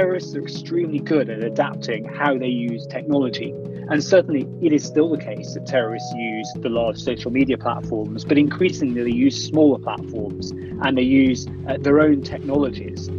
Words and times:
terrorists 0.00 0.34
are 0.34 0.40
extremely 0.40 0.98
good 0.98 1.28
at 1.28 1.42
adapting 1.44 2.06
how 2.06 2.38
they 2.38 2.46
use 2.46 2.86
technology. 2.86 3.50
And 3.90 4.02
certainly, 4.02 4.48
it 4.62 4.72
is 4.72 4.82
still 4.82 5.10
the 5.10 5.18
case 5.18 5.52
that 5.52 5.66
terrorists 5.66 6.10
use 6.16 6.50
the 6.56 6.70
large 6.70 6.98
social 6.98 7.30
media 7.30 7.58
platforms, 7.58 8.24
but 8.24 8.38
increasingly 8.38 9.02
they 9.02 9.10
use 9.10 9.46
smaller 9.46 9.78
platforms 9.78 10.52
and 10.52 10.96
they 10.96 11.02
use 11.02 11.46
uh, 11.68 11.76
their 11.78 12.00
own 12.00 12.22
technologies. 12.22 13.10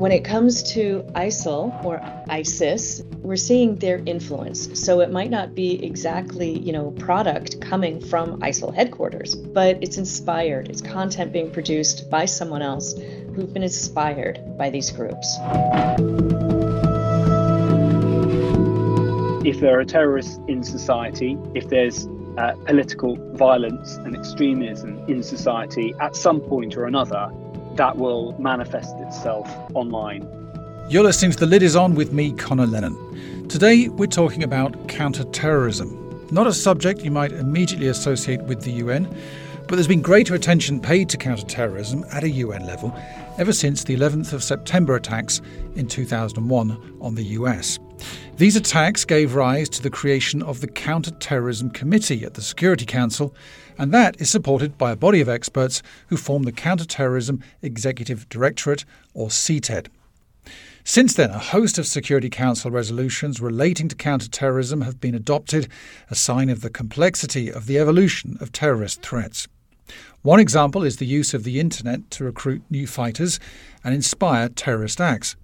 When 0.00 0.10
it 0.10 0.24
comes 0.24 0.62
to 0.72 1.04
ISIL 1.14 1.84
or 1.84 2.00
ISIS, 2.30 3.02
we're 3.30 3.36
seeing 3.36 3.76
their 3.76 4.02
influence. 4.06 4.68
So 4.74 4.98
it 5.02 5.12
might 5.12 5.30
not 5.30 5.54
be 5.54 5.84
exactly, 5.86 6.58
you 6.58 6.72
know, 6.72 6.90
product 6.90 7.60
coming 7.60 8.00
from 8.00 8.40
ISIL 8.40 8.74
headquarters, 8.74 9.36
but 9.36 9.78
it's 9.80 9.98
inspired. 9.98 10.68
It's 10.68 10.80
content 10.80 11.32
being 11.32 11.52
produced 11.52 12.10
by 12.10 12.24
someone 12.24 12.60
else 12.60 12.92
who've 13.36 13.52
been 13.52 13.62
inspired 13.62 14.58
by 14.58 14.68
these 14.70 14.90
groups. 14.90 15.38
If 19.46 19.60
there 19.60 19.78
are 19.78 19.84
terrorists 19.84 20.40
in 20.48 20.64
society, 20.64 21.38
if 21.54 21.68
there's 21.68 22.08
uh, 22.36 22.54
political 22.66 23.14
violence 23.36 23.94
and 23.98 24.16
extremism 24.16 25.04
in 25.06 25.22
society, 25.22 25.94
at 26.00 26.16
some 26.16 26.40
point 26.40 26.76
or 26.76 26.86
another, 26.86 27.30
that 27.76 27.96
will 27.96 28.34
manifest 28.40 28.96
itself 28.96 29.48
online. 29.74 30.39
You're 30.90 31.04
listening 31.04 31.30
to 31.30 31.38
The 31.38 31.46
Lid 31.46 31.62
Is 31.62 31.76
On 31.76 31.94
with 31.94 32.12
me, 32.12 32.32
Conor 32.32 32.66
Lennon. 32.66 33.46
Today, 33.48 33.86
we're 33.86 34.06
talking 34.06 34.42
about 34.42 34.88
counter-terrorism. 34.88 36.26
Not 36.32 36.48
a 36.48 36.52
subject 36.52 37.04
you 37.04 37.12
might 37.12 37.30
immediately 37.30 37.86
associate 37.86 38.42
with 38.42 38.62
the 38.62 38.72
UN, 38.72 39.04
but 39.68 39.76
there's 39.76 39.86
been 39.86 40.02
greater 40.02 40.34
attention 40.34 40.80
paid 40.80 41.08
to 41.10 41.16
counter-terrorism 41.16 42.04
at 42.10 42.24
a 42.24 42.30
UN 42.30 42.66
level 42.66 42.92
ever 43.38 43.52
since 43.52 43.84
the 43.84 43.94
11th 43.94 44.32
of 44.32 44.42
September 44.42 44.96
attacks 44.96 45.40
in 45.76 45.86
2001 45.86 46.98
on 47.00 47.14
the 47.14 47.24
US. 47.38 47.78
These 48.38 48.56
attacks 48.56 49.04
gave 49.04 49.36
rise 49.36 49.68
to 49.68 49.82
the 49.82 49.90
creation 49.90 50.42
of 50.42 50.60
the 50.60 50.66
Counter-Terrorism 50.66 51.70
Committee 51.70 52.24
at 52.24 52.34
the 52.34 52.42
Security 52.42 52.84
Council 52.84 53.32
and 53.78 53.94
that 53.94 54.20
is 54.20 54.28
supported 54.28 54.76
by 54.76 54.90
a 54.90 54.96
body 54.96 55.20
of 55.20 55.28
experts 55.28 55.84
who 56.08 56.16
form 56.16 56.42
the 56.42 56.50
Counterterrorism 56.50 57.44
Executive 57.62 58.28
Directorate, 58.28 58.84
or 59.14 59.28
CTED. 59.28 59.86
Since 60.84 61.14
then, 61.14 61.30
a 61.30 61.38
host 61.38 61.78
of 61.78 61.86
Security 61.86 62.30
Council 62.30 62.70
resolutions 62.70 63.40
relating 63.40 63.88
to 63.88 63.96
counterterrorism 63.96 64.80
have 64.80 65.00
been 65.00 65.14
adopted, 65.14 65.68
a 66.10 66.14
sign 66.14 66.48
of 66.48 66.62
the 66.62 66.70
complexity 66.70 67.52
of 67.52 67.66
the 67.66 67.78
evolution 67.78 68.38
of 68.40 68.50
terrorist 68.50 69.02
threats. 69.02 69.46
One 70.22 70.40
example 70.40 70.82
is 70.82 70.96
the 70.96 71.06
use 71.06 71.34
of 71.34 71.44
the 71.44 71.60
internet 71.60 72.10
to 72.12 72.24
recruit 72.24 72.62
new 72.70 72.86
fighters 72.86 73.38
and 73.84 73.94
inspire 73.94 74.48
terrorist 74.48 75.00
acts. 75.00 75.36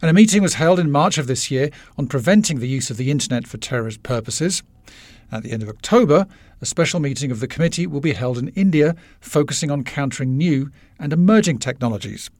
And 0.00 0.10
a 0.10 0.14
meeting 0.14 0.42
was 0.42 0.54
held 0.54 0.78
in 0.78 0.90
March 0.90 1.16
of 1.16 1.26
this 1.26 1.50
year 1.50 1.70
on 1.96 2.06
preventing 2.06 2.58
the 2.58 2.68
use 2.68 2.90
of 2.90 2.96
the 2.96 3.10
internet 3.10 3.46
for 3.46 3.58
terrorist 3.58 4.02
purposes. 4.02 4.62
At 5.30 5.42
the 5.42 5.52
end 5.52 5.62
of 5.62 5.68
October, 5.68 6.26
a 6.60 6.66
special 6.66 7.00
meeting 7.00 7.30
of 7.30 7.40
the 7.40 7.48
committee 7.48 7.86
will 7.86 8.00
be 8.00 8.12
held 8.12 8.36
in 8.36 8.48
India, 8.48 8.94
focusing 9.20 9.70
on 9.70 9.84
countering 9.84 10.36
new 10.36 10.70
and 10.98 11.12
emerging 11.12 11.58
technologies. 11.58 12.30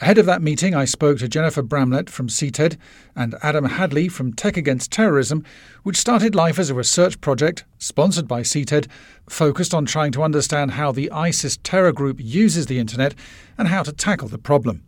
Ahead 0.00 0.18
of 0.18 0.26
that 0.26 0.42
meeting, 0.42 0.74
I 0.74 0.86
spoke 0.86 1.18
to 1.18 1.28
Jennifer 1.28 1.62
Bramlette 1.62 2.10
from 2.10 2.26
CTED 2.26 2.76
and 3.14 3.36
Adam 3.42 3.66
Hadley 3.66 4.08
from 4.08 4.32
Tech 4.32 4.56
Against 4.56 4.90
Terrorism, 4.90 5.44
which 5.84 5.96
started 5.96 6.34
life 6.34 6.58
as 6.58 6.68
a 6.68 6.74
research 6.74 7.20
project 7.20 7.64
sponsored 7.78 8.26
by 8.26 8.40
CTED, 8.40 8.88
focused 9.28 9.72
on 9.72 9.86
trying 9.86 10.10
to 10.10 10.24
understand 10.24 10.72
how 10.72 10.90
the 10.90 11.12
ISIS 11.12 11.58
terror 11.62 11.92
group 11.92 12.18
uses 12.20 12.66
the 12.66 12.80
internet 12.80 13.14
and 13.56 13.68
how 13.68 13.84
to 13.84 13.92
tackle 13.92 14.26
the 14.26 14.36
problem. 14.36 14.82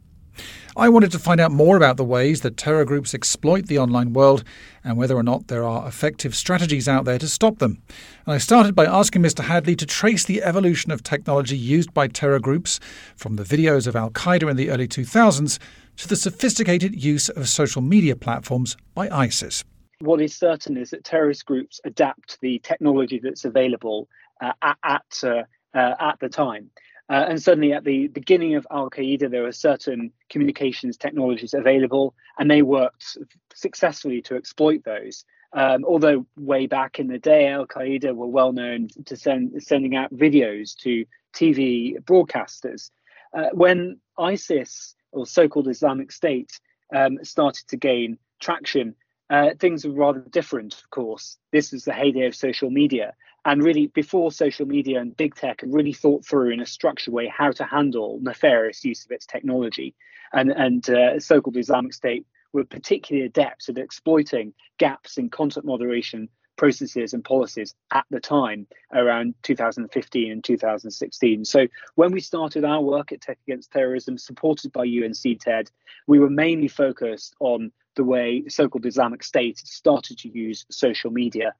I 0.76 0.88
wanted 0.88 1.10
to 1.12 1.18
find 1.18 1.40
out 1.40 1.52
more 1.52 1.76
about 1.76 1.96
the 1.96 2.04
ways 2.04 2.42
that 2.42 2.56
terror 2.56 2.84
groups 2.84 3.14
exploit 3.14 3.66
the 3.66 3.78
online 3.78 4.12
world 4.12 4.44
and 4.84 4.96
whether 4.96 5.16
or 5.16 5.22
not 5.22 5.48
there 5.48 5.64
are 5.64 5.88
effective 5.88 6.34
strategies 6.34 6.86
out 6.86 7.04
there 7.04 7.18
to 7.18 7.28
stop 7.28 7.58
them. 7.58 7.82
And 8.26 8.34
I 8.34 8.38
started 8.38 8.74
by 8.74 8.84
asking 8.84 9.22
Mr. 9.22 9.44
Hadley 9.44 9.74
to 9.76 9.86
trace 9.86 10.24
the 10.24 10.42
evolution 10.42 10.92
of 10.92 11.02
technology 11.02 11.56
used 11.56 11.94
by 11.94 12.08
terror 12.08 12.38
groups 12.38 12.78
from 13.16 13.36
the 13.36 13.42
videos 13.42 13.86
of 13.86 13.96
Al 13.96 14.10
Qaeda 14.10 14.50
in 14.50 14.56
the 14.56 14.70
early 14.70 14.86
2000s 14.86 15.58
to 15.96 16.08
the 16.08 16.16
sophisticated 16.16 17.02
use 17.02 17.28
of 17.30 17.48
social 17.48 17.82
media 17.82 18.14
platforms 18.14 18.76
by 18.94 19.08
ISIS. 19.08 19.64
What 20.00 20.20
is 20.20 20.36
certain 20.36 20.76
is 20.76 20.90
that 20.90 21.04
terrorist 21.04 21.46
groups 21.46 21.80
adapt 21.84 22.38
the 22.42 22.58
technology 22.58 23.18
that's 23.22 23.46
available 23.46 24.08
uh, 24.42 24.52
at, 24.62 25.06
uh, 25.22 25.44
uh, 25.74 25.94
at 25.98 26.20
the 26.20 26.28
time. 26.28 26.70
Uh, 27.08 27.26
and 27.28 27.42
certainly 27.42 27.72
at 27.72 27.84
the 27.84 28.08
beginning 28.08 28.56
of 28.56 28.66
Al 28.70 28.90
Qaeda, 28.90 29.30
there 29.30 29.44
were 29.44 29.52
certain 29.52 30.12
communications 30.28 30.96
technologies 30.96 31.54
available, 31.54 32.14
and 32.38 32.50
they 32.50 32.62
worked 32.62 33.16
successfully 33.54 34.20
to 34.22 34.34
exploit 34.34 34.82
those. 34.84 35.24
Um, 35.52 35.84
although 35.84 36.26
way 36.36 36.66
back 36.66 36.98
in 36.98 37.06
the 37.06 37.18
day, 37.18 37.48
Al 37.48 37.66
Qaeda 37.66 38.14
were 38.14 38.26
well 38.26 38.52
known 38.52 38.88
to 39.04 39.16
send, 39.16 39.62
sending 39.62 39.94
out 39.94 40.12
videos 40.12 40.76
to 40.78 41.04
TV 41.32 41.98
broadcasters. 42.00 42.90
Uh, 43.32 43.50
when 43.52 44.00
ISIS, 44.18 44.94
or 45.12 45.26
so 45.26 45.48
called 45.48 45.68
Islamic 45.68 46.10
State, 46.10 46.58
um, 46.94 47.18
started 47.22 47.68
to 47.68 47.76
gain 47.76 48.18
traction, 48.40 48.94
uh, 49.30 49.50
things 49.58 49.84
were 49.84 49.92
rather 49.92 50.20
different, 50.20 50.74
of 50.74 50.90
course. 50.90 51.38
This 51.52 51.72
was 51.72 51.84
the 51.84 51.92
heyday 51.92 52.26
of 52.26 52.34
social 52.34 52.70
media. 52.70 53.14
And 53.44 53.62
really, 53.62 53.86
before 53.88 54.32
social 54.32 54.66
media 54.66 55.00
and 55.00 55.16
big 55.16 55.34
tech 55.34 55.60
had 55.60 55.72
really 55.72 55.92
thought 55.92 56.24
through 56.24 56.50
in 56.50 56.60
a 56.60 56.66
structured 56.66 57.14
way 57.14 57.28
how 57.28 57.52
to 57.52 57.64
handle 57.64 58.18
nefarious 58.20 58.84
use 58.84 59.04
of 59.04 59.12
its 59.12 59.26
technology, 59.26 59.94
and, 60.32 60.50
and 60.50 60.90
uh, 60.90 61.20
so 61.20 61.40
called 61.40 61.56
Islamic 61.56 61.94
State 61.94 62.26
were 62.52 62.64
particularly 62.64 63.26
adept 63.26 63.68
at 63.68 63.78
exploiting 63.78 64.52
gaps 64.78 65.18
in 65.18 65.28
content 65.28 65.64
moderation 65.64 66.28
processes 66.56 67.12
and 67.12 67.22
policies 67.22 67.74
at 67.92 68.06
the 68.10 68.18
time 68.18 68.66
around 68.92 69.34
2015 69.42 70.32
and 70.32 70.42
2016. 70.42 71.44
So 71.44 71.66
when 71.94 72.12
we 72.12 72.20
started 72.20 72.64
our 72.64 72.80
work 72.80 73.12
at 73.12 73.20
Tech 73.20 73.38
Against 73.46 73.70
Terrorism, 73.70 74.18
supported 74.18 74.72
by 74.72 74.84
UN 74.84 75.12
CTED, 75.12 75.70
we 76.06 76.18
were 76.18 76.30
mainly 76.30 76.68
focused 76.68 77.36
on 77.40 77.70
the 77.96 78.04
way 78.04 78.44
so-called 78.48 78.86
Islamic 78.86 79.24
State 79.24 79.58
started 79.58 80.18
to 80.18 80.28
use 80.28 80.64
social 80.70 81.10
media 81.10 81.54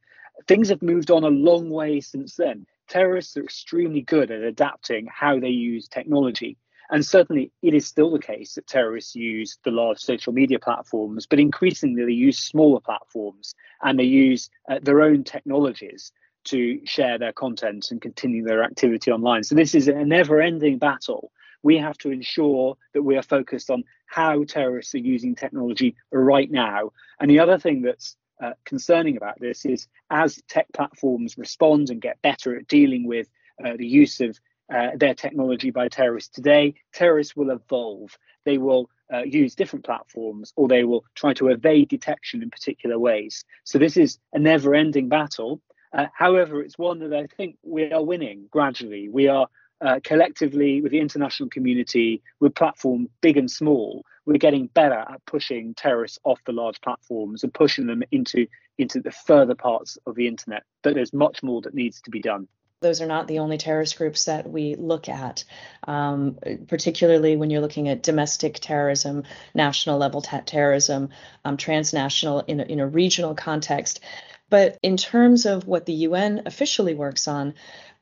things 0.47 0.69
have 0.69 0.83
moved 0.83 1.11
on 1.11 1.25
a 1.25 1.29
long 1.29 1.71
way 1.71 2.01
since 2.01 2.37
then. 2.37 2.67
Terrorists 2.89 3.37
are 3.37 3.43
extremely 3.43 4.03
good 4.03 4.31
at 4.31 4.43
adapting 4.43 5.07
how 5.07 5.41
they 5.41 5.49
use 5.49 5.89
technology. 5.89 6.57
And 6.89 7.05
certainly, 7.05 7.51
it 7.63 7.75
is 7.75 7.87
still 7.87 8.13
the 8.13 8.21
case 8.21 8.55
that 8.55 8.69
terrorists 8.69 9.17
use 9.17 9.59
the 9.65 9.73
large 9.73 9.99
social 9.99 10.33
media 10.33 10.61
platforms, 10.61 11.27
but 11.27 11.41
increasingly 11.41 12.05
they 12.05 12.13
use 12.13 12.39
smaller 12.39 12.81
platforms 12.81 13.57
and 13.83 13.99
they 13.99 14.05
use 14.05 14.51
uh, 14.71 14.79
their 14.81 15.03
own 15.03 15.25
technologies 15.25 16.13
to 16.45 16.81
share 16.87 17.19
their 17.19 17.33
content 17.33 17.91
and 17.91 18.01
continue 18.01 18.45
their 18.45 18.63
activity 18.63 19.11
online. 19.11 19.43
So, 19.43 19.57
this 19.57 19.75
is 19.75 19.89
a 19.89 20.05
never 20.05 20.41
ending 20.41 20.79
battle. 20.79 21.33
We 21.67 21.79
have 21.79 21.99
to 21.99 22.13
ensure 22.13 22.77
that 22.95 23.03
we 23.03 23.17
are 23.17 23.23
focused 23.23 23.71
on 23.71 23.83
how 24.07 24.45
terrorists 24.45 24.95
are 24.95 24.99
using 24.99 25.35
technology 25.35 25.97
right 26.13 26.49
now. 26.49 26.93
And 27.19 27.29
the 27.29 27.41
other 27.41 27.59
thing 27.59 27.83
that's 27.83 28.17
uh, 28.41 28.53
concerning 28.65 29.17
about 29.17 29.41
this 29.41 29.65
is 29.65 29.89
as 30.09 30.41
tech 30.49 30.69
platforms 30.73 31.37
respond 31.37 31.91
and 31.91 32.01
get 32.01 32.23
better 32.23 32.55
at 32.57 32.69
dealing 32.69 33.05
with 33.05 33.29
uh, 33.65 33.73
the 33.77 33.87
use 33.87 34.21
of 34.21 34.39
uh, 34.73 34.91
their 34.97 35.15
technology 35.15 35.73
by 35.73 35.89
terrorists 35.89 36.33
today, 36.33 36.75
terrorists 36.93 37.35
will 37.35 37.51
evolve. 37.51 38.17
They 38.45 38.59
will 38.59 38.89
uh, 39.13 39.25
use 39.25 39.57
different 39.57 39.85
platforms 39.85 40.53
or 40.55 40.69
they 40.69 40.85
will 40.85 41.05
try 41.17 41.35
to 41.35 41.49
evade 41.49 41.89
detection 41.89 42.45
in 42.45 42.51
particular 42.51 42.97
ways. 42.97 43.45
So, 43.65 43.79
this 43.79 43.97
is 43.97 44.21
a 44.33 44.39
never 44.39 44.73
ending 44.73 45.09
battle. 45.09 45.61
Uh, 45.93 46.07
however, 46.15 46.63
it's 46.63 46.79
one 46.79 47.01
that 47.01 47.13
I 47.13 47.27
think 47.27 47.57
we 47.65 47.91
are 47.91 48.05
winning 48.05 48.47
gradually. 48.53 49.09
We 49.09 49.27
are 49.27 49.49
uh, 49.81 50.01
collectively, 50.03 50.81
with 50.81 50.93
the 50.93 51.01
international 51.01 51.49
community, 51.49 52.23
with 52.41 52.55
platforms 52.55 53.09
big 53.21 53.37
and 53.37 53.51
small, 53.51 54.05
we're 54.25 54.39
getting 54.39 54.67
better 54.67 54.95
at 54.95 55.25
pushing 55.27 55.75
terrorists 55.75 56.19
off 56.25 56.41
the 56.47 56.53
large 56.53 56.81
platforms 56.81 57.43
and 57.45 57.55
pushing 57.55 57.87
them 57.87 58.03
into 58.11 58.47
into 58.79 59.01
the 59.01 59.11
further 59.11 59.55
parts 59.55 59.97
of 60.07 60.15
the 60.15 60.27
internet. 60.27 60.63
But 60.83 60.95
there's 60.95 61.13
much 61.13 61.43
more 61.43 61.63
that 61.63 61.75
needs 61.75 62.01
to 62.03 62.11
be 62.11 62.21
done. 62.21 62.49
Those 62.83 63.01
are 63.01 63.07
not 63.07 63.27
the 63.27 63.39
only 63.39 63.57
terrorist 63.57 63.97
groups 63.97 64.27
that 64.27 64.51
we 64.51 64.75
look 64.75 65.09
at, 65.09 65.45
um, 65.85 66.39
particularly 66.69 67.35
when 67.37 67.49
you're 67.49 67.63
looking 67.63 67.89
at 67.89 68.03
domestic 68.03 68.59
terrorism, 68.61 69.23
national 69.55 69.97
level 69.97 70.21
terrorism, 70.21 71.09
um, 71.45 71.57
transnational 71.57 72.41
in 72.41 72.61
a, 72.61 72.65
in 72.65 72.81
a 72.81 72.87
regional 72.87 73.35
context. 73.35 74.01
But 74.51 74.79
in 74.83 74.97
terms 74.97 75.47
of 75.47 75.67
what 75.67 75.87
the 75.87 75.93
UN 75.93 76.43
officially 76.47 76.95
works 76.95 77.27
on, 77.27 77.55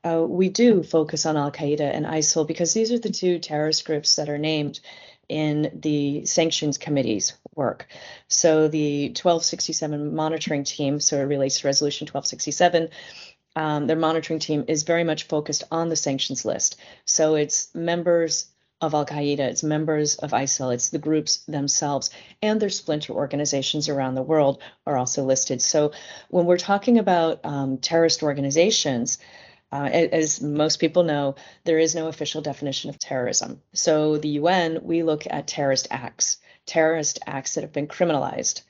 uh, 0.05 0.25
we 0.27 0.49
do 0.49 0.83
focus 0.83 1.25
on 1.25 1.35
Al 1.35 1.51
Qaeda 1.51 1.81
and 1.81 2.05
ISIL 2.05 2.47
because 2.47 2.73
these 2.73 2.91
are 2.91 2.99
the 2.99 3.09
two 3.09 3.39
terrorist 3.39 3.85
groups 3.85 4.15
that 4.15 4.29
are 4.29 4.37
named 4.37 4.79
in 5.27 5.79
the 5.81 6.25
sanctions 6.25 6.77
committee's 6.77 7.33
work. 7.55 7.87
So 8.27 8.67
the 8.67 9.07
1267 9.07 10.15
monitoring 10.15 10.63
team, 10.63 10.99
so 10.99 11.17
it 11.17 11.23
relates 11.23 11.59
to 11.59 11.67
resolution 11.67 12.05
1267, 12.05 12.89
um, 13.55 13.87
their 13.87 13.95
monitoring 13.95 14.39
team 14.39 14.65
is 14.67 14.83
very 14.83 15.03
much 15.03 15.23
focused 15.23 15.63
on 15.71 15.89
the 15.89 15.95
sanctions 15.95 16.45
list. 16.45 16.77
So 17.05 17.35
it's 17.35 17.73
members 17.73 18.47
of 18.81 18.93
Al 18.93 19.05
Qaeda, 19.05 19.39
it's 19.39 19.63
members 19.63 20.15
of 20.15 20.31
ISIL, 20.31 20.73
it's 20.73 20.89
the 20.89 20.99
groups 20.99 21.37
themselves, 21.47 22.11
and 22.41 22.61
their 22.61 22.69
splinter 22.69 23.13
organizations 23.13 23.87
around 23.87 24.15
the 24.15 24.21
world 24.21 24.61
are 24.85 24.97
also 24.97 25.23
listed. 25.23 25.61
So 25.61 25.93
when 26.29 26.45
we're 26.45 26.57
talking 26.57 26.99
about 26.99 27.39
um, 27.45 27.77
terrorist 27.77 28.21
organizations, 28.21 29.17
uh, 29.71 29.89
as 29.91 30.41
most 30.41 30.77
people 30.77 31.03
know, 31.03 31.35
there 31.63 31.79
is 31.79 31.95
no 31.95 32.07
official 32.07 32.41
definition 32.41 32.89
of 32.89 32.99
terrorism. 32.99 33.61
So 33.73 34.17
the 34.17 34.29
UN, 34.29 34.79
we 34.83 35.03
look 35.03 35.23
at 35.29 35.47
terrorist 35.47 35.87
acts, 35.91 36.37
terrorist 36.65 37.19
acts 37.25 37.55
that 37.55 37.61
have 37.61 37.73
been 37.73 37.87
criminalized, 37.87 38.61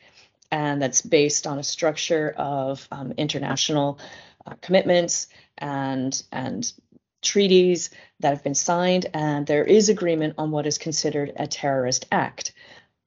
and 0.52 0.82
that's 0.82 1.02
based 1.02 1.48
on 1.48 1.60
a 1.60 1.64
structure 1.64 2.34
of 2.38 2.88
um, 2.92 3.14
international 3.18 4.00
uh, 4.46 4.54
commitments 4.62 5.28
and 5.58 6.22
and 6.32 6.72
treaties 7.22 7.90
that 8.20 8.30
have 8.30 8.44
been 8.44 8.56
signed, 8.56 9.08
and 9.14 9.48
there 9.48 9.64
is 9.64 9.90
agreement 9.90 10.36
on 10.38 10.52
what 10.52 10.68
is 10.68 10.78
considered 10.78 11.34
a 11.36 11.48
terrorist 11.48 12.06
act 12.12 12.54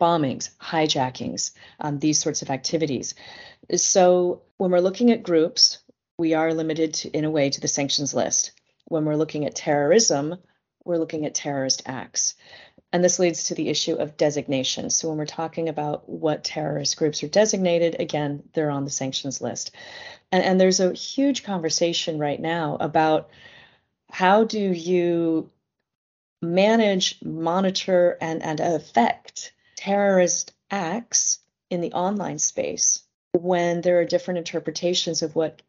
bombings, 0.00 0.50
hijackings, 0.60 1.52
um, 1.80 1.98
these 1.98 2.20
sorts 2.20 2.42
of 2.42 2.50
activities. 2.50 3.14
So 3.74 4.42
when 4.56 4.70
we're 4.70 4.80
looking 4.80 5.10
at 5.10 5.22
groups, 5.22 5.78
we 6.18 6.34
are 6.34 6.52
limited 6.52 6.94
to, 6.94 7.10
in 7.10 7.24
a 7.24 7.30
way 7.30 7.48
to 7.48 7.60
the 7.60 7.68
sanctions 7.68 8.12
list. 8.12 8.52
When 8.86 9.04
we're 9.04 9.16
looking 9.16 9.46
at 9.46 9.54
terrorism, 9.54 10.36
we're 10.84 10.98
looking 10.98 11.24
at 11.24 11.34
terrorist 11.34 11.82
acts. 11.86 12.34
And 12.92 13.04
this 13.04 13.18
leads 13.18 13.44
to 13.44 13.54
the 13.54 13.68
issue 13.68 13.94
of 13.94 14.16
designation. 14.16 14.90
So 14.90 15.08
when 15.08 15.18
we're 15.18 15.26
talking 15.26 15.68
about 15.68 16.08
what 16.08 16.42
terrorist 16.42 16.96
groups 16.96 17.22
are 17.22 17.28
designated, 17.28 17.96
again, 18.00 18.42
they're 18.52 18.70
on 18.70 18.84
the 18.84 18.90
sanctions 18.90 19.40
list. 19.40 19.72
And, 20.32 20.42
and 20.42 20.60
there's 20.60 20.80
a 20.80 20.92
huge 20.92 21.44
conversation 21.44 22.18
right 22.18 22.40
now 22.40 22.78
about 22.80 23.30
how 24.10 24.44
do 24.44 24.58
you 24.58 25.50
manage, 26.40 27.22
monitor, 27.22 28.16
and, 28.20 28.42
and 28.42 28.58
affect 28.58 29.52
terrorist 29.76 30.52
acts 30.70 31.40
in 31.70 31.80
the 31.80 31.92
online 31.92 32.38
space 32.38 33.02
when 33.32 33.82
there 33.82 34.00
are 34.00 34.04
different 34.04 34.38
interpretations 34.38 35.22
of 35.22 35.36
what 35.36 35.60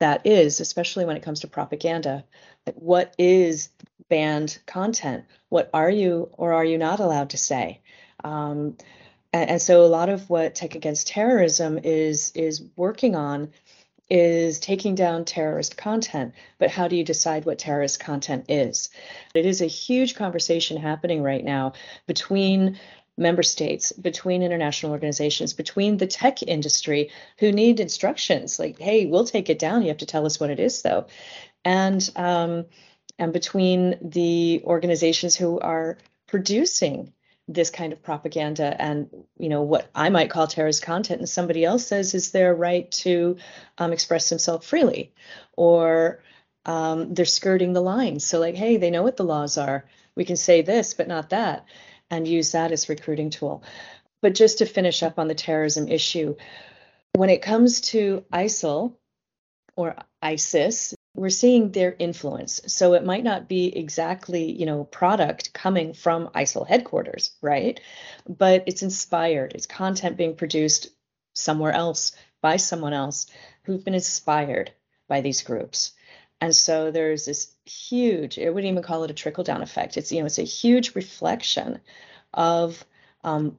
that 0.00 0.26
is, 0.26 0.60
especially 0.60 1.04
when 1.04 1.16
it 1.16 1.22
comes 1.22 1.40
to 1.40 1.46
propaganda. 1.46 2.24
Like 2.66 2.76
what 2.76 3.14
is 3.18 3.68
banned 4.08 4.58
content? 4.66 5.24
What 5.48 5.70
are 5.72 5.90
you 5.90 6.30
or 6.32 6.52
are 6.52 6.64
you 6.64 6.78
not 6.78 7.00
allowed 7.00 7.30
to 7.30 7.38
say? 7.38 7.80
Um, 8.24 8.76
and, 9.32 9.50
and 9.50 9.62
so 9.62 9.84
a 9.84 9.86
lot 9.86 10.08
of 10.08 10.28
what 10.28 10.54
Tech 10.54 10.74
Against 10.74 11.08
Terrorism 11.08 11.78
is 11.82 12.32
is 12.34 12.62
working 12.76 13.14
on 13.14 13.52
is 14.10 14.60
taking 14.60 14.94
down 14.94 15.24
terrorist 15.24 15.78
content, 15.78 16.34
but 16.58 16.70
how 16.70 16.86
do 16.86 16.96
you 16.96 17.04
decide 17.04 17.46
what 17.46 17.58
terrorist 17.58 17.98
content 17.98 18.44
is? 18.50 18.90
It 19.34 19.46
is 19.46 19.62
a 19.62 19.66
huge 19.66 20.14
conversation 20.14 20.76
happening 20.76 21.22
right 21.22 21.42
now 21.42 21.72
between 22.06 22.78
member 23.16 23.42
states, 23.42 23.92
between 23.92 24.42
international 24.42 24.92
organizations, 24.92 25.52
between 25.52 25.96
the 25.96 26.06
tech 26.06 26.42
industry 26.42 27.10
who 27.38 27.52
need 27.52 27.80
instructions 27.80 28.58
like, 28.58 28.78
hey, 28.78 29.06
we'll 29.06 29.26
take 29.26 29.50
it 29.50 29.58
down. 29.58 29.82
You 29.82 29.88
have 29.88 29.98
to 29.98 30.06
tell 30.06 30.26
us 30.26 30.40
what 30.40 30.50
it 30.50 30.60
is, 30.60 30.82
though. 30.82 31.06
And 31.64 32.08
um, 32.16 32.66
and 33.18 33.32
between 33.32 33.98
the 34.02 34.62
organizations 34.64 35.36
who 35.36 35.60
are 35.60 35.98
producing 36.26 37.12
this 37.48 37.70
kind 37.70 37.92
of 37.92 38.02
propaganda 38.02 38.80
and 38.80 39.10
you 39.36 39.48
know 39.48 39.62
what 39.62 39.90
I 39.94 40.08
might 40.08 40.30
call 40.30 40.46
terrorist 40.46 40.82
content, 40.82 41.20
and 41.20 41.28
somebody 41.28 41.64
else 41.64 41.86
says 41.86 42.14
is 42.14 42.30
their 42.30 42.54
right 42.54 42.90
to 42.92 43.36
um, 43.78 43.92
express 43.92 44.28
themselves 44.30 44.66
freely, 44.66 45.12
or 45.56 46.22
um, 46.64 47.12
they're 47.12 47.24
skirting 47.24 47.74
the 47.74 47.82
line. 47.82 48.20
So 48.20 48.40
like, 48.40 48.54
hey, 48.54 48.78
they 48.78 48.90
know 48.90 49.02
what 49.02 49.16
the 49.16 49.24
laws 49.24 49.58
are. 49.58 49.84
We 50.14 50.24
can 50.24 50.36
say 50.36 50.62
this, 50.62 50.94
but 50.94 51.08
not 51.08 51.30
that 51.30 51.66
and 52.12 52.28
use 52.28 52.52
that 52.52 52.70
as 52.70 52.88
recruiting 52.88 53.30
tool. 53.30 53.64
But 54.20 54.36
just 54.36 54.58
to 54.58 54.66
finish 54.66 55.02
up 55.02 55.18
on 55.18 55.26
the 55.26 55.34
terrorism 55.34 55.88
issue, 55.88 56.36
when 57.14 57.30
it 57.30 57.42
comes 57.42 57.80
to 57.80 58.24
ISIL 58.32 58.94
or 59.74 59.96
ISIS, 60.20 60.94
we're 61.14 61.30
seeing 61.30 61.72
their 61.72 61.96
influence. 61.98 62.60
So 62.66 62.94
it 62.94 63.04
might 63.04 63.24
not 63.24 63.48
be 63.48 63.76
exactly, 63.76 64.52
you 64.52 64.66
know, 64.66 64.84
product 64.84 65.52
coming 65.52 65.94
from 65.94 66.28
ISIL 66.28 66.68
headquarters, 66.68 67.32
right? 67.42 67.80
But 68.28 68.64
it's 68.66 68.82
inspired. 68.82 69.52
It's 69.54 69.66
content 69.66 70.16
being 70.16 70.36
produced 70.36 70.88
somewhere 71.34 71.72
else 71.72 72.12
by 72.42 72.58
someone 72.58 72.92
else 72.92 73.26
who've 73.64 73.84
been 73.84 73.94
inspired 73.94 74.72
by 75.08 75.22
these 75.22 75.42
groups. 75.42 75.92
And 76.40 76.54
so 76.54 76.90
there's 76.90 77.24
this 77.24 77.51
huge, 77.64 78.38
I 78.38 78.48
wouldn't 78.48 78.70
even 78.70 78.82
call 78.82 79.04
it 79.04 79.10
a 79.10 79.14
trickle 79.14 79.44
down 79.44 79.62
effect. 79.62 79.96
It's, 79.96 80.12
you 80.12 80.20
know, 80.20 80.26
it's 80.26 80.38
a 80.38 80.42
huge 80.42 80.94
reflection 80.94 81.80
of 82.34 82.84
um, 83.24 83.58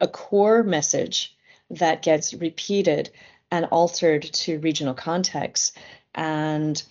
a 0.00 0.08
core 0.08 0.62
message 0.62 1.36
that 1.70 2.02
gets 2.02 2.34
repeated 2.34 3.10
and 3.50 3.66
altered 3.66 4.22
to 4.22 4.58
regional 4.58 4.94
contexts 4.94 5.72
and 6.14 6.82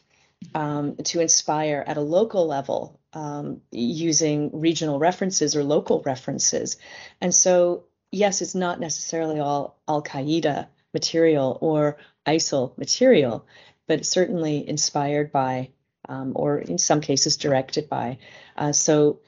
um, 0.56 0.96
to 0.98 1.20
inspire 1.20 1.84
at 1.86 1.98
a 1.98 2.02
local 2.02 2.48
level 2.48 3.00
um, 3.14 3.62
using 3.72 4.50
regional 4.54 5.00
references 5.00 5.56
or 5.56 5.64
local 5.64 6.02
references. 6.06 6.78
And 7.22 7.34
so, 7.34 7.86
yes, 8.12 8.42
it's 8.42 8.56
not 8.56 8.80
necessarily 8.80 9.40
all 9.40 9.80
Al 9.88 10.04
Qaeda 10.04 10.68
material 10.94 11.58
or 11.62 11.98
ISIL 12.26 12.78
material 12.78 13.46
but 13.88 14.06
certainly 14.06 14.68
inspired 14.68 15.32
by, 15.32 15.70
um, 16.10 16.34
or 16.36 16.60
in 16.60 16.78
some 16.78 17.02
cases 17.02 17.38
directed 17.38 17.90
by. 17.90 18.18
Uh, 18.58 18.72
so 18.72 19.20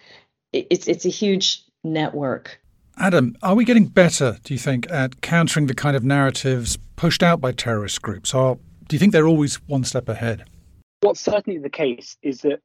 it, 0.54 0.68
it's 0.70 0.88
it's 0.88 1.06
a 1.06 1.10
huge 1.10 1.64
network. 1.84 2.60
Adam, 2.98 3.36
are 3.44 3.56
we 3.56 3.66
getting 3.66 3.88
better, 3.88 4.38
do 4.44 4.54
you 4.54 4.58
think, 4.58 4.90
at 4.90 5.22
countering 5.22 5.68
the 5.68 5.74
kind 5.74 5.98
of 5.98 6.04
narratives 6.04 6.78
pushed 6.96 7.22
out 7.22 7.42
by 7.42 7.52
terrorist 7.52 8.02
groups, 8.02 8.34
or 8.34 8.58
do 8.88 8.96
you 8.96 9.00
think 9.00 9.12
they're 9.12 9.28
always 9.28 9.56
one 9.68 9.84
step 9.84 10.08
ahead? 10.08 10.46
What's 11.02 11.20
certainly 11.20 11.60
the 11.60 11.70
case 11.70 12.16
is 12.22 12.42
that 12.42 12.62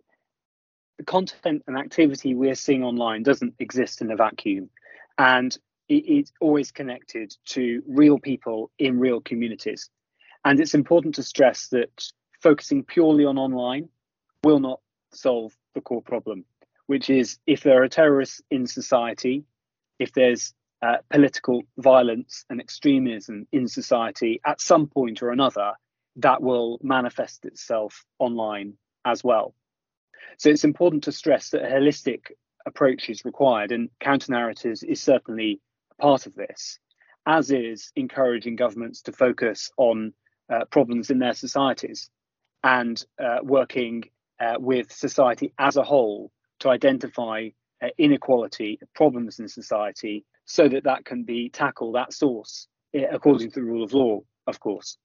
the 0.98 1.04
content 1.04 1.62
and 1.66 1.76
activity 1.76 2.34
we're 2.34 2.54
seeing 2.54 2.84
online 2.84 3.22
doesn't 3.22 3.54
exist 3.58 4.02
in 4.02 4.10
a 4.10 4.16
vacuum, 4.16 4.70
and 5.18 5.56
it's 5.88 6.32
always 6.40 6.70
connected 6.70 7.34
to 7.46 7.82
real 7.88 8.18
people 8.18 8.70
in 8.78 9.00
real 9.00 9.20
communities. 9.20 9.90
And 10.44 10.60
it's 10.60 10.74
important 10.74 11.16
to 11.16 11.22
stress 11.24 11.68
that 11.68 11.90
focusing 12.40 12.84
purely 12.84 13.24
on 13.24 13.38
online 13.38 13.88
will 14.42 14.60
not 14.60 14.80
solve 15.12 15.56
the 15.74 15.80
core 15.80 16.02
problem, 16.02 16.44
which 16.86 17.10
is 17.10 17.38
if 17.46 17.62
there 17.62 17.82
are 17.82 17.88
terrorists 17.88 18.40
in 18.50 18.66
society, 18.66 19.44
if 19.98 20.12
there's 20.12 20.54
uh, 20.82 20.96
political 21.10 21.62
violence 21.78 22.44
and 22.48 22.60
extremism 22.60 23.46
in 23.52 23.68
society 23.68 24.40
at 24.46 24.60
some 24.60 24.86
point 24.86 25.22
or 25.22 25.30
another, 25.30 25.72
that 26.16 26.42
will 26.42 26.78
manifest 26.82 27.44
itself 27.44 28.04
online 28.18 28.74
as 29.04 29.22
well. 29.22 29.54
So 30.38 30.48
it's 30.50 30.64
important 30.64 31.04
to 31.04 31.12
stress 31.12 31.50
that 31.50 31.64
a 31.64 31.74
holistic 31.74 32.22
approach 32.66 33.08
is 33.10 33.24
required, 33.24 33.72
and 33.72 33.90
counter 34.00 34.32
narratives 34.32 34.82
is 34.82 35.02
certainly 35.02 35.60
part 35.98 36.26
of 36.26 36.34
this, 36.34 36.78
as 37.26 37.50
is 37.50 37.92
encouraging 37.96 38.56
governments 38.56 39.02
to 39.02 39.12
focus 39.12 39.70
on 39.76 40.12
uh, 40.52 40.64
problems 40.70 41.10
in 41.10 41.18
their 41.18 41.34
societies 41.34 42.10
and 42.64 43.04
uh, 43.22 43.38
working 43.42 44.04
uh, 44.40 44.54
with 44.58 44.92
society 44.92 45.52
as 45.58 45.76
a 45.76 45.82
whole 45.82 46.30
to 46.60 46.68
identify 46.68 47.48
uh, 47.82 47.88
inequality, 47.98 48.78
problems 48.94 49.38
in 49.38 49.48
society, 49.48 50.24
so 50.44 50.68
that 50.68 50.84
that 50.84 51.04
can 51.04 51.24
be 51.24 51.48
tackled 51.48 51.96
at 51.96 52.12
source 52.12 52.68
uh, 52.94 53.08
according 53.12 53.50
to 53.50 53.60
the 53.60 53.64
rule 53.64 53.84
of 53.84 53.92
law, 53.92 54.20
of 54.46 54.60
course. 54.60 54.98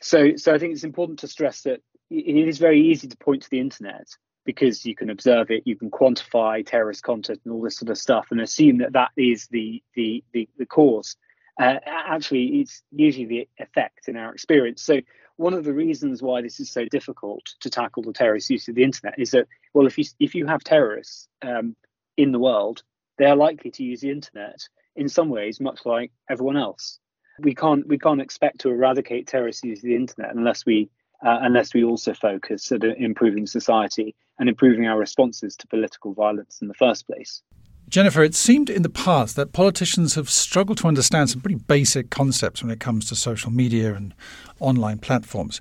So, 0.00 0.36
so 0.36 0.54
I 0.54 0.58
think 0.58 0.72
it's 0.72 0.84
important 0.84 1.18
to 1.20 1.28
stress 1.28 1.62
that 1.62 1.80
it 2.10 2.48
is 2.48 2.58
very 2.58 2.80
easy 2.80 3.06
to 3.08 3.16
point 3.16 3.42
to 3.42 3.50
the 3.50 3.60
internet 3.60 4.08
because 4.44 4.84
you 4.86 4.96
can 4.96 5.10
observe 5.10 5.50
it, 5.50 5.62
you 5.66 5.76
can 5.76 5.90
quantify 5.90 6.66
terrorist 6.66 7.02
content 7.02 7.40
and 7.44 7.52
all 7.52 7.62
this 7.62 7.76
sort 7.76 7.90
of 7.90 7.98
stuff, 7.98 8.28
and 8.30 8.40
assume 8.40 8.78
that 8.78 8.94
that 8.94 9.10
is 9.16 9.46
the 9.48 9.82
the 9.94 10.24
the, 10.32 10.48
the 10.58 10.66
cause 10.66 11.16
uh, 11.60 11.78
actually 11.86 12.60
it's 12.60 12.82
usually 12.90 13.26
the 13.26 13.48
effect 13.58 14.08
in 14.08 14.16
our 14.16 14.32
experience. 14.32 14.82
So 14.82 15.00
one 15.40 15.54
of 15.54 15.64
the 15.64 15.72
reasons 15.72 16.22
why 16.22 16.42
this 16.42 16.60
is 16.60 16.70
so 16.70 16.84
difficult 16.84 17.42
to 17.60 17.70
tackle 17.70 18.02
the 18.02 18.12
terrorist 18.12 18.50
use 18.50 18.68
of 18.68 18.74
the 18.74 18.84
internet 18.84 19.18
is 19.18 19.30
that 19.30 19.46
well, 19.72 19.86
if 19.86 19.96
you 19.96 20.04
if 20.18 20.34
you 20.34 20.46
have 20.46 20.62
terrorists 20.62 21.28
um, 21.40 21.74
in 22.18 22.30
the 22.30 22.38
world, 22.38 22.82
they 23.16 23.24
are 23.24 23.36
likely 23.36 23.70
to 23.70 23.82
use 23.82 24.02
the 24.02 24.10
internet 24.10 24.60
in 24.96 25.08
some 25.08 25.30
ways, 25.30 25.58
much 25.58 25.86
like 25.86 26.12
everyone 26.28 26.58
else. 26.58 26.98
We 27.38 27.54
can't 27.54 27.86
we 27.88 27.98
can't 27.98 28.20
expect 28.20 28.60
to 28.60 28.68
eradicate 28.68 29.26
terrorist 29.26 29.64
use 29.64 29.78
of 29.78 29.84
the 29.84 29.96
internet 29.96 30.34
unless 30.34 30.66
we 30.66 30.90
uh, 31.24 31.38
unless 31.40 31.72
we 31.72 31.84
also 31.84 32.12
focus 32.12 32.70
at 32.70 32.84
improving 32.84 33.46
society 33.46 34.14
and 34.38 34.48
improving 34.48 34.86
our 34.86 34.98
responses 34.98 35.56
to 35.56 35.66
political 35.68 36.12
violence 36.12 36.60
in 36.60 36.68
the 36.68 36.74
first 36.74 37.06
place. 37.06 37.42
Jennifer, 37.90 38.22
it 38.22 38.36
seemed 38.36 38.70
in 38.70 38.82
the 38.82 38.88
past 38.88 39.34
that 39.34 39.52
politicians 39.52 40.14
have 40.14 40.30
struggled 40.30 40.78
to 40.78 40.86
understand 40.86 41.28
some 41.28 41.40
pretty 41.40 41.56
basic 41.56 42.08
concepts 42.08 42.62
when 42.62 42.70
it 42.70 42.78
comes 42.78 43.08
to 43.08 43.16
social 43.16 43.50
media 43.50 43.94
and 43.94 44.14
online 44.60 44.98
platforms. 44.98 45.60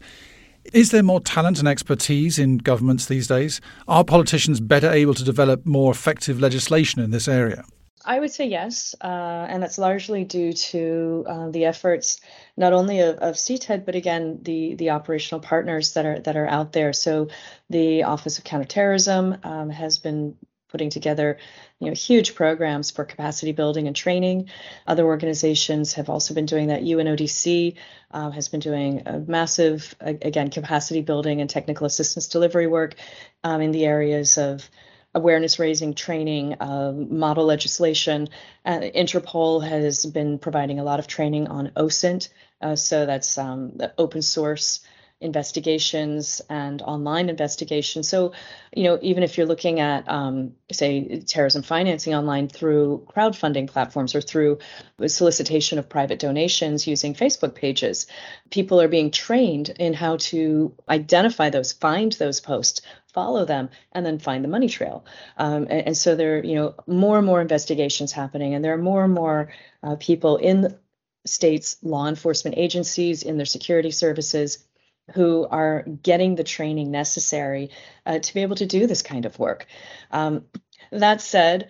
Is 0.71 0.91
there 0.91 1.01
more 1.01 1.21
talent 1.21 1.57
and 1.57 1.67
expertise 1.67 2.37
in 2.37 2.59
governments 2.59 3.07
these 3.07 3.25
days? 3.25 3.59
Are 3.87 4.03
politicians 4.03 4.59
better 4.59 4.91
able 4.91 5.15
to 5.15 5.23
develop 5.23 5.65
more 5.65 5.91
effective 5.91 6.39
legislation 6.39 7.01
in 7.01 7.09
this 7.09 7.27
area? 7.27 7.63
I 8.05 8.19
would 8.19 8.31
say 8.31 8.45
yes, 8.45 8.93
uh, 9.01 9.47
and 9.49 9.61
that's 9.61 9.79
largely 9.79 10.23
due 10.23 10.53
to 10.53 11.25
uh, 11.27 11.49
the 11.49 11.65
efforts 11.65 12.21
not 12.55 12.73
only 12.73 12.99
of, 12.99 13.17
of 13.17 13.35
CTED, 13.35 13.85
but 13.85 13.95
again 13.95 14.39
the 14.43 14.75
the 14.75 14.91
operational 14.91 15.41
partners 15.41 15.93
that 15.93 16.05
are 16.05 16.19
that 16.19 16.37
are 16.37 16.47
out 16.47 16.71
there. 16.73 16.93
So, 16.93 17.27
the 17.69 18.03
Office 18.03 18.37
of 18.37 18.45
Counterterrorism 18.45 19.37
um, 19.43 19.69
has 19.69 19.97
been 19.97 20.35
putting 20.69 20.89
together 20.89 21.37
you 21.79 21.87
know 21.87 21.93
huge 21.93 22.35
programs 22.35 22.91
for 22.91 23.05
capacity 23.05 23.51
building 23.51 23.87
and 23.87 23.95
training. 23.95 24.49
Other 24.87 25.05
organizations 25.05 25.93
have 25.93 26.09
also 26.09 26.33
been 26.33 26.45
doing 26.45 26.67
that. 26.67 26.83
Unodc 26.83 27.75
um, 28.11 28.31
has 28.31 28.47
been 28.47 28.59
doing 28.59 29.03
a 29.05 29.19
massive 29.19 29.95
again 29.99 30.49
capacity 30.49 31.01
building 31.01 31.41
and 31.41 31.49
technical 31.49 31.85
assistance 31.85 32.27
delivery 32.27 32.67
work 32.67 32.95
um, 33.43 33.61
in 33.61 33.71
the 33.71 33.85
areas 33.85 34.37
of 34.37 34.69
awareness 35.15 35.57
raising 35.57 35.95
training 35.95 36.55
uh, 36.59 36.91
model 36.91 37.45
legislation. 37.45 38.29
Uh, 38.63 38.79
interpol 38.79 39.67
has 39.67 40.05
been 40.05 40.37
providing 40.37 40.79
a 40.79 40.83
lot 40.83 40.99
of 40.99 41.07
training 41.07 41.47
on 41.47 41.69
osint 41.75 42.29
uh, 42.61 42.75
so 42.75 43.05
that's 43.05 43.37
um, 43.37 43.71
the 43.75 43.93
open 43.97 44.21
source 44.21 44.81
investigations 45.21 46.41
and 46.49 46.81
online 46.81 47.29
investigations. 47.29 48.07
So, 48.07 48.31
you 48.73 48.83
know, 48.83 48.99
even 49.01 49.21
if 49.23 49.37
you're 49.37 49.47
looking 49.47 49.81
at, 49.81 50.07
um, 50.09 50.53
say, 50.71 51.19
terrorism 51.21 51.61
financing 51.61 52.15
online 52.15 52.47
through 52.47 53.05
crowdfunding 53.13 53.67
platforms 53.67 54.15
or 54.15 54.21
through 54.21 54.59
solicitation 55.07 55.77
of 55.77 55.89
private 55.89 56.19
donations 56.19 56.87
using 56.87 57.13
Facebook 57.13 57.53
pages, 57.53 58.07
people 58.49 58.79
are 58.79 58.87
being 58.87 59.11
trained 59.11 59.69
in 59.69 59.93
how 59.93 60.15
to 60.17 60.73
identify 60.87 61.49
those, 61.49 61.73
find 61.73 62.13
those 62.13 62.39
posts, 62.39 62.81
follow 63.13 63.43
them 63.43 63.69
and 63.91 64.05
then 64.05 64.19
find 64.19 64.43
the 64.43 64.47
money 64.47 64.69
trail 64.69 65.03
um, 65.37 65.63
and, 65.63 65.87
and, 65.87 65.97
so 65.97 66.15
there 66.15 66.37
are 66.37 66.43
you 66.43 66.53
know 66.53 66.75
more 66.85 67.17
and 67.17 67.25
more 67.25 67.41
investigations 67.41 68.11
happening 68.11 68.53
and 68.53 68.63
there 68.63 68.73
are 68.73 68.77
more 68.77 69.03
and 69.03 69.13
more 69.13 69.51
uh, 69.81 69.95
people 69.95 70.37
in 70.37 70.77
states 71.25 71.77
law 71.81 72.07
enforcement 72.07 72.55
agencies 72.57 73.23
in 73.23 73.37
their 73.37 73.47
security 73.47 73.91
services 73.91 74.67
who 75.13 75.47
are 75.49 75.83
getting 76.03 76.35
the 76.35 76.43
training 76.43 76.91
necessary 76.91 77.71
uh, 78.05 78.19
to 78.19 78.33
be 78.33 78.41
able 78.41 78.55
to 78.55 78.65
do 78.65 78.87
this 78.87 79.01
kind 79.01 79.25
of 79.25 79.37
work. 79.39 79.65
Um, 80.11 80.45
that 80.91 81.21
said, 81.21 81.69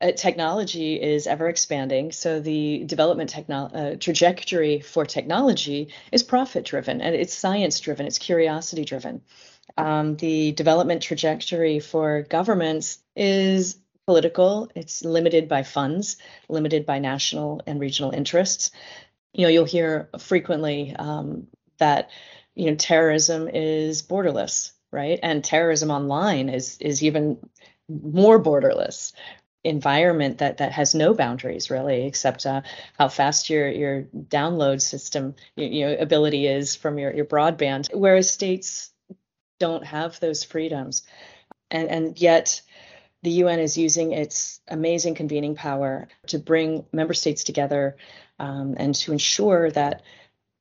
uh, 0.00 0.12
technology 0.12 1.00
is 1.00 1.26
ever 1.26 1.48
expanding, 1.48 2.10
so 2.10 2.40
the 2.40 2.84
development 2.84 3.28
techno- 3.28 3.70
uh, 3.74 3.96
trajectory 3.96 4.80
for 4.80 5.04
technology 5.04 5.92
is 6.10 6.22
profit 6.22 6.64
driven 6.64 7.02
and 7.02 7.14
it's 7.14 7.34
science 7.34 7.80
driven, 7.80 8.06
it's 8.06 8.18
curiosity 8.18 8.84
driven. 8.84 9.20
Um, 9.76 10.16
the 10.16 10.52
development 10.52 11.02
trajectory 11.02 11.80
for 11.80 12.22
governments 12.22 12.98
is 13.14 13.78
political, 14.06 14.70
it's 14.74 15.04
limited 15.04 15.48
by 15.48 15.62
funds, 15.62 16.16
limited 16.48 16.86
by 16.86 16.98
national 16.98 17.62
and 17.66 17.78
regional 17.78 18.10
interests. 18.10 18.70
You 19.32 19.42
know, 19.42 19.48
you'll 19.50 19.64
hear 19.64 20.08
frequently 20.18 20.96
um, 20.98 21.46
that 21.78 22.10
you 22.54 22.70
know 22.70 22.76
terrorism 22.76 23.48
is 23.48 24.02
borderless 24.02 24.72
right? 24.92 25.18
And 25.22 25.44
terrorism 25.44 25.90
online 25.90 26.48
is 26.48 26.78
is 26.80 27.02
even 27.02 27.38
more 27.88 28.42
borderless. 28.42 29.12
Environment 29.62 30.38
that 30.38 30.56
that 30.56 30.72
has 30.72 30.94
no 30.94 31.12
boundaries 31.12 31.68
really 31.68 32.06
except 32.06 32.46
uh, 32.46 32.62
how 32.98 33.08
fast 33.08 33.50
your 33.50 33.68
your 33.68 34.04
download 34.04 34.80
system 34.80 35.34
you, 35.54 35.66
you 35.66 35.84
know 35.84 35.96
ability 36.00 36.46
is 36.46 36.74
from 36.74 36.98
your 36.98 37.12
your 37.12 37.26
broadband 37.26 37.94
whereas 37.94 38.30
states 38.30 38.90
don't 39.58 39.84
have 39.84 40.18
those 40.18 40.44
freedoms. 40.44 41.02
And 41.70 41.90
and 41.90 42.18
yet 42.18 42.62
the 43.22 43.32
UN 43.32 43.58
is 43.58 43.76
using 43.76 44.12
its 44.12 44.62
amazing 44.66 45.14
convening 45.14 45.54
power 45.56 46.08
to 46.28 46.38
bring 46.38 46.86
member 46.90 47.12
states 47.12 47.44
together 47.44 47.98
um, 48.38 48.76
and 48.78 48.94
to 48.94 49.12
ensure 49.12 49.70
that 49.72 50.00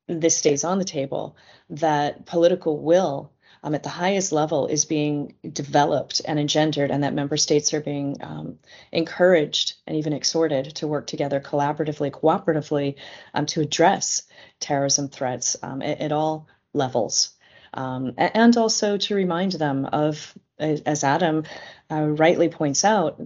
this 0.10 0.38
stays 0.38 0.63
on 0.63 0.80
the 0.80 0.86
table, 0.86 1.38
that 1.70 2.25
political 2.25 2.80
will 2.80 3.32
um, 3.63 3.75
at 3.75 3.84
the 3.84 3.89
highest 3.89 4.32
level 4.32 4.68
is 4.68 4.86
being 4.86 5.36
developed 5.51 6.22
and 6.25 6.39
engendered, 6.39 6.92
and 6.92 7.04
that 7.04 7.13
member 7.13 7.38
states 7.38 7.74
are 7.74 7.82
being 7.82 8.18
um, 8.22 8.58
encouraged 8.92 9.75
and 9.86 9.98
even 9.98 10.13
exhorted 10.13 10.75
to 10.75 10.88
work 10.88 11.08
together 11.08 11.39
collaboratively, 11.39 12.12
cooperatively 12.12 12.96
um, 13.34 13.46
to 13.48 13.62
address 13.62 14.24
terrorism 14.60 15.10
threats 15.10 15.58
um, 15.62 15.82
at, 15.82 16.00
at, 16.00 16.12
all 16.12 16.48
levels. 16.74 17.32
Um, 17.74 18.13
and 18.18 18.56
also 18.58 18.98
to 18.98 19.16
remind 19.16 19.54
them 19.54 19.86
of, 19.86 20.34
as 20.58 21.04
Adam 21.04 21.44
uh, 21.92 22.01
rightly 22.01 22.50
points 22.50 22.84
out, 22.84 23.22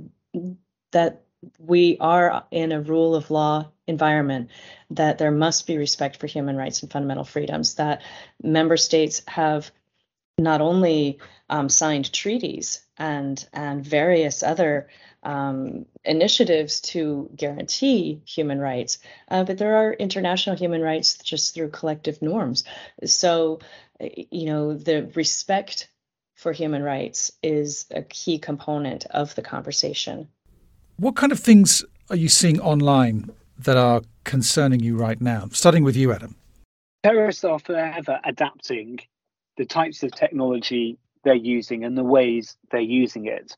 that 0.92 1.22
we 1.60 1.98
are 2.00 2.44
in 2.52 2.72
a 2.72 2.82
rule 2.82 3.16
of 3.16 3.32
law 3.32 3.70
environment, 3.88 4.50
that 4.92 5.18
there 5.18 5.32
must 5.32 5.68
be 5.68 5.78
respect 5.78 6.18
for 6.18 6.28
human 6.28 6.56
rights 6.56 6.82
and 6.82 6.92
fundamental 6.92 7.26
freedoms, 7.26 7.76
that 7.76 8.02
member 8.42 8.78
states 8.78 9.22
have 9.28 9.72
not 10.38 10.62
only 10.62 11.20
um, 11.50 11.70
signed 11.70 12.12
treaties 12.12 12.82
and 12.98 13.48
and 13.54 13.86
various 13.86 14.44
other 14.44 14.88
um, 15.24 15.86
initiatives 16.04 16.82
to 16.82 17.30
guarantee 17.36 18.22
human 18.26 18.60
rights, 18.60 19.00
uh, 19.30 19.44
but 19.44 19.58
there 19.58 19.76
are 19.76 19.94
international 19.94 20.56
human 20.56 20.82
rights 20.82 21.18
just 21.18 21.54
through 21.54 21.70
collective 21.70 22.22
norms. 22.22 22.64
So, 23.06 23.60
you 24.00 24.46
know, 24.46 24.74
the 24.74 25.10
respect 25.16 25.90
for 26.36 26.52
human 26.52 26.84
rights 26.84 27.32
is 27.42 27.86
a 27.92 28.02
key 28.02 28.38
component 28.38 29.06
of 29.06 29.34
the 29.36 29.42
conversation. 29.42 30.28
What 30.98 31.16
kind 31.16 31.32
of 31.32 31.40
things 31.40 31.86
are 32.10 32.18
you 32.18 32.28
seeing 32.28 32.60
online 32.60 33.30
that 33.58 33.78
are 33.78 34.02
concerning 34.24 34.80
you 34.80 34.98
right 34.98 35.20
now? 35.20 35.48
Starting 35.52 35.84
with 35.84 35.96
you, 35.96 36.12
Adam. 36.12 36.36
Terrorists 37.04 37.44
are 37.44 37.60
forever 37.60 38.20
adapting 38.24 39.00
the 39.58 39.66
types 39.66 40.04
of 40.04 40.12
technology 40.12 40.98
they're 41.24 41.34
using 41.36 41.84
and 41.84 41.98
the 41.98 42.04
ways 42.04 42.58
they're 42.72 42.82
using 42.82 43.26
it. 43.26 43.56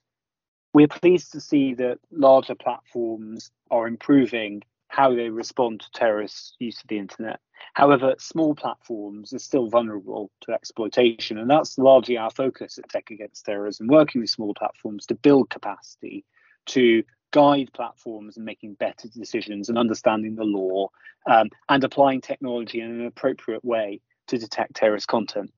We're 0.74 0.88
pleased 0.88 1.32
to 1.32 1.40
see 1.40 1.74
that 1.76 2.00
larger 2.12 2.56
platforms 2.56 3.52
are 3.72 3.88
improving 3.88 4.62
how 4.88 5.14
they 5.16 5.30
respond 5.30 5.82
to 5.82 5.92
terrorists' 5.94 6.56
use 6.60 6.82
of 6.82 6.88
the 6.88 6.98
internet. 6.98 7.40
However, 7.74 8.16
small 8.18 8.56
platforms 8.56 9.34
are 9.34 9.40
still 9.40 9.68
vulnerable 9.68 10.32
to 10.42 10.52
exploitation, 10.52 11.38
and 11.38 11.50
that's 11.50 11.78
largely 11.78 12.18
our 12.18 12.30
focus 12.30 12.78
at 12.78 12.90
Tech 12.90 13.10
Against 13.12 13.46
Terrorism, 13.46 13.88
working 13.88 14.22
with 14.22 14.30
small 14.30 14.54
platforms 14.54 15.06
to 15.08 15.16
build 15.16 15.50
capacity 15.50 16.26
to 16.68 17.04
guide 17.36 17.70
platforms 17.74 18.38
in 18.38 18.46
making 18.46 18.76
better 18.76 19.10
decisions 19.10 19.68
and 19.68 19.78
understanding 19.78 20.36
the 20.36 20.44
law 20.46 20.88
um, 21.30 21.50
and 21.68 21.84
applying 21.84 22.22
technology 22.22 22.80
in 22.80 22.90
an 22.90 23.06
appropriate 23.06 23.64
way 23.66 24.00
to 24.28 24.38
detect 24.38 24.74
terrorist 24.74 25.10
content. 25.10 25.52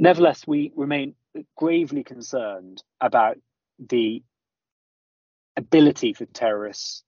Nevertheless, 0.00 0.46
we 0.46 0.72
remain 0.74 1.14
gravely 1.58 2.02
concerned 2.02 2.82
about 3.02 3.36
the 3.78 4.22
ability 5.58 6.14
for 6.14 6.24
terrorists 6.24 7.04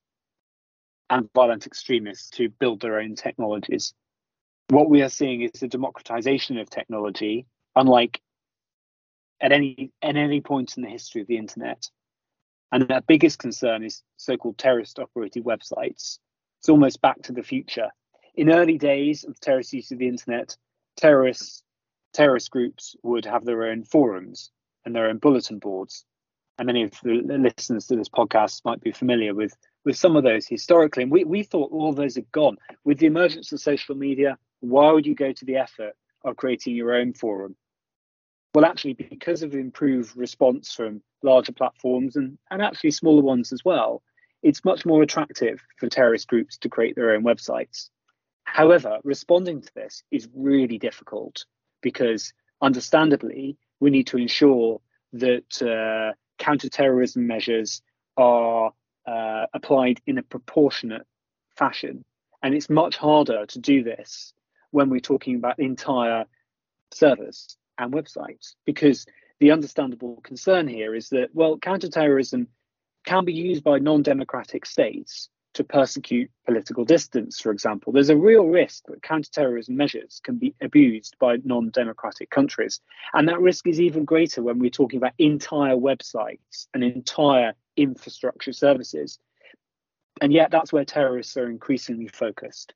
and 1.09 1.31
violent 1.35 1.67
extremists 1.67 2.29
to 2.29 2.51
build 2.51 2.83
their 2.83 3.01
own 3.01 3.15
technologies. 3.15 3.95
What 4.69 4.91
we 4.91 5.01
are 5.01 5.09
seeing 5.09 5.41
is 5.41 5.63
a 5.63 5.69
democratization 5.69 6.59
of 6.59 6.69
technology, 6.69 7.47
unlike 7.75 8.21
at 9.41 9.53
any 9.53 9.91
at 10.03 10.17
any 10.17 10.43
point 10.43 10.77
in 10.77 10.83
the 10.83 10.91
history 10.91 11.23
of 11.23 11.29
the 11.29 11.39
internet. 11.39 11.89
And 12.71 12.87
their 12.87 13.01
biggest 13.01 13.39
concern 13.39 13.83
is 13.83 14.03
so 14.17 14.37
called 14.37 14.59
terrorist 14.59 14.99
operated 14.99 15.45
websites. 15.45 16.19
It's 16.59 16.69
almost 16.69 17.01
back 17.01 17.23
to 17.23 17.33
the 17.33 17.43
future. 17.43 17.89
In 18.35 18.51
early 18.53 18.79
days 18.79 19.25
of 19.25 19.41
terrorist 19.41 19.73
use 19.73 19.91
of 19.91 19.99
the 19.99 20.09
internet, 20.09 20.57
terrorists, 20.97 21.63
terrorist 22.13 22.51
groups 22.51 22.95
would 23.03 23.25
have 23.25 23.45
their 23.45 23.65
own 23.65 23.85
forums 23.85 24.51
and 24.85 24.95
their 24.95 25.09
own 25.09 25.19
bulletin 25.19 25.59
boards. 25.59 26.05
And 26.59 26.67
many 26.67 26.83
of 26.83 26.93
the 27.03 27.23
listeners 27.39 27.87
to 27.87 27.97
this 27.97 28.09
podcast 28.09 28.65
might 28.65 28.81
be 28.81 28.91
familiar 28.91 29.35
with, 29.35 29.57
with 29.85 29.97
some 29.97 30.17
of 30.17 30.25
those 30.25 30.47
historically. 30.47 31.05
And 31.05 31.13
we, 31.13 31.25
we 31.25 31.45
thought 31.45 31.73
all 31.73 31.93
those 31.93 32.17
had 32.17 32.31
gone. 32.33 32.59
With 32.85 32.99
the 32.99 33.07
emergence 33.07 33.53
of 33.53 33.61
social 33.61 33.95
media, 33.95 34.37
why 34.61 34.91
would 34.91 35.07
you 35.07 35.15
go 35.15 35.33
to 35.33 35.45
the 35.45 35.57
effort 35.57 35.95
of 36.25 36.37
creating 36.37 36.75
your 36.75 36.95
own 36.95 37.13
forum? 37.13 37.57
Well, 38.55 38.65
actually, 38.65 38.95
because 38.95 39.43
of 39.43 39.55
improved 39.55 40.17
response 40.17 40.73
from 40.73 41.03
larger 41.23 41.53
platforms 41.53 42.17
and, 42.17 42.39
and 42.51 42.63
actually 42.63 42.93
smaller 42.93 43.23
ones 43.23 43.53
as 43.53 43.65
well, 43.65 44.03
it's 44.43 44.65
much 44.65 44.87
more 44.87 45.03
attractive 45.03 45.63
for 45.77 45.89
terrorist 45.89 46.29
groups 46.29 46.57
to 46.59 46.69
create 46.69 46.97
their 46.97 47.11
own 47.11 47.25
websites. 47.25 47.91
However, 48.45 48.99
responding 49.05 49.61
to 49.61 49.75
this 49.75 50.03
is 50.11 50.29
really 50.35 50.79
difficult 50.79 51.45
because, 51.83 52.33
understandably, 52.63 53.59
we 53.81 53.91
need 53.91 54.07
to 54.07 54.17
ensure 54.17 54.81
that 55.13 55.63
uh, 55.63 56.15
counterterrorism 56.39 57.27
measures 57.27 57.83
are 58.17 58.73
uh, 59.07 59.47
applied 59.53 60.01
in 60.07 60.17
a 60.19 60.23
proportionate 60.23 61.07
fashion. 61.55 62.05
And 62.43 62.55
it's 62.55 62.71
much 62.71 62.97
harder 62.97 63.45
to 63.45 63.59
do 63.59 63.83
this 63.83 64.33
when 64.71 64.89
we're 64.89 65.01
talking 65.01 65.37
about 65.37 65.59
entire 65.59 66.25
servers 66.91 67.59
and 67.79 67.93
websites 67.93 68.55
because 68.65 69.07
the 69.41 69.53
understandable 69.53 70.21
concern 70.23 70.67
here 70.67 70.95
is 70.95 71.09
that, 71.11 71.31
well, 71.33 71.59
counterterrorism 71.59 72.49
can 73.05 73.25
be 73.25 73.33
used 73.33 73.65
by 73.65 73.79
non 73.79 74.03
democratic 74.03 74.67
states 74.67 75.29
to 75.55 75.65
persecute 75.65 76.31
political 76.45 76.85
dissidents, 76.85 77.41
for 77.41 77.51
example. 77.51 77.93
There's 77.93 78.11
a 78.11 78.17
real 78.17 78.47
risk 78.47 78.85
that 78.87 79.03
counterterrorism 79.03 79.77
measures 79.77 80.21
can 80.23 80.37
be 80.37 80.55
abused 80.61 81.17
by 81.19 81.39
non 81.45 81.71
democratic 81.71 82.31
countries. 82.31 82.81
And 83.15 83.29
that 83.29 83.41
risk 83.41 83.67
is 83.67 83.81
even 83.81 84.05
greater 84.05 84.43
when 84.43 84.59
we're 84.59 84.71
talking 84.71 84.99
about 84.99 85.15
entire 85.19 85.77
websites 85.77 86.67
and 86.75 86.85
entire 86.85 87.55
infrastructure 87.77 88.53
services. 88.53 89.19
And 90.21 90.33
yet, 90.33 90.51
that's 90.51 90.73
where 90.73 90.85
terrorists 90.85 91.37
are 91.37 91.49
increasingly 91.49 92.09
focused. 92.09 92.75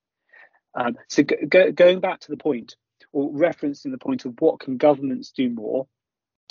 Um, 0.75 0.97
so, 1.09 1.23
go, 1.23 1.73
going 1.73 2.01
back 2.01 2.21
to 2.21 2.31
the 2.31 2.37
point, 2.37 2.77
or 3.13 3.31
referencing 3.33 3.91
the 3.91 3.99
point 3.99 4.25
of 4.25 4.35
what 4.41 4.61
can 4.61 4.77
governments 4.77 5.33
do 5.33 5.49
more, 5.51 5.87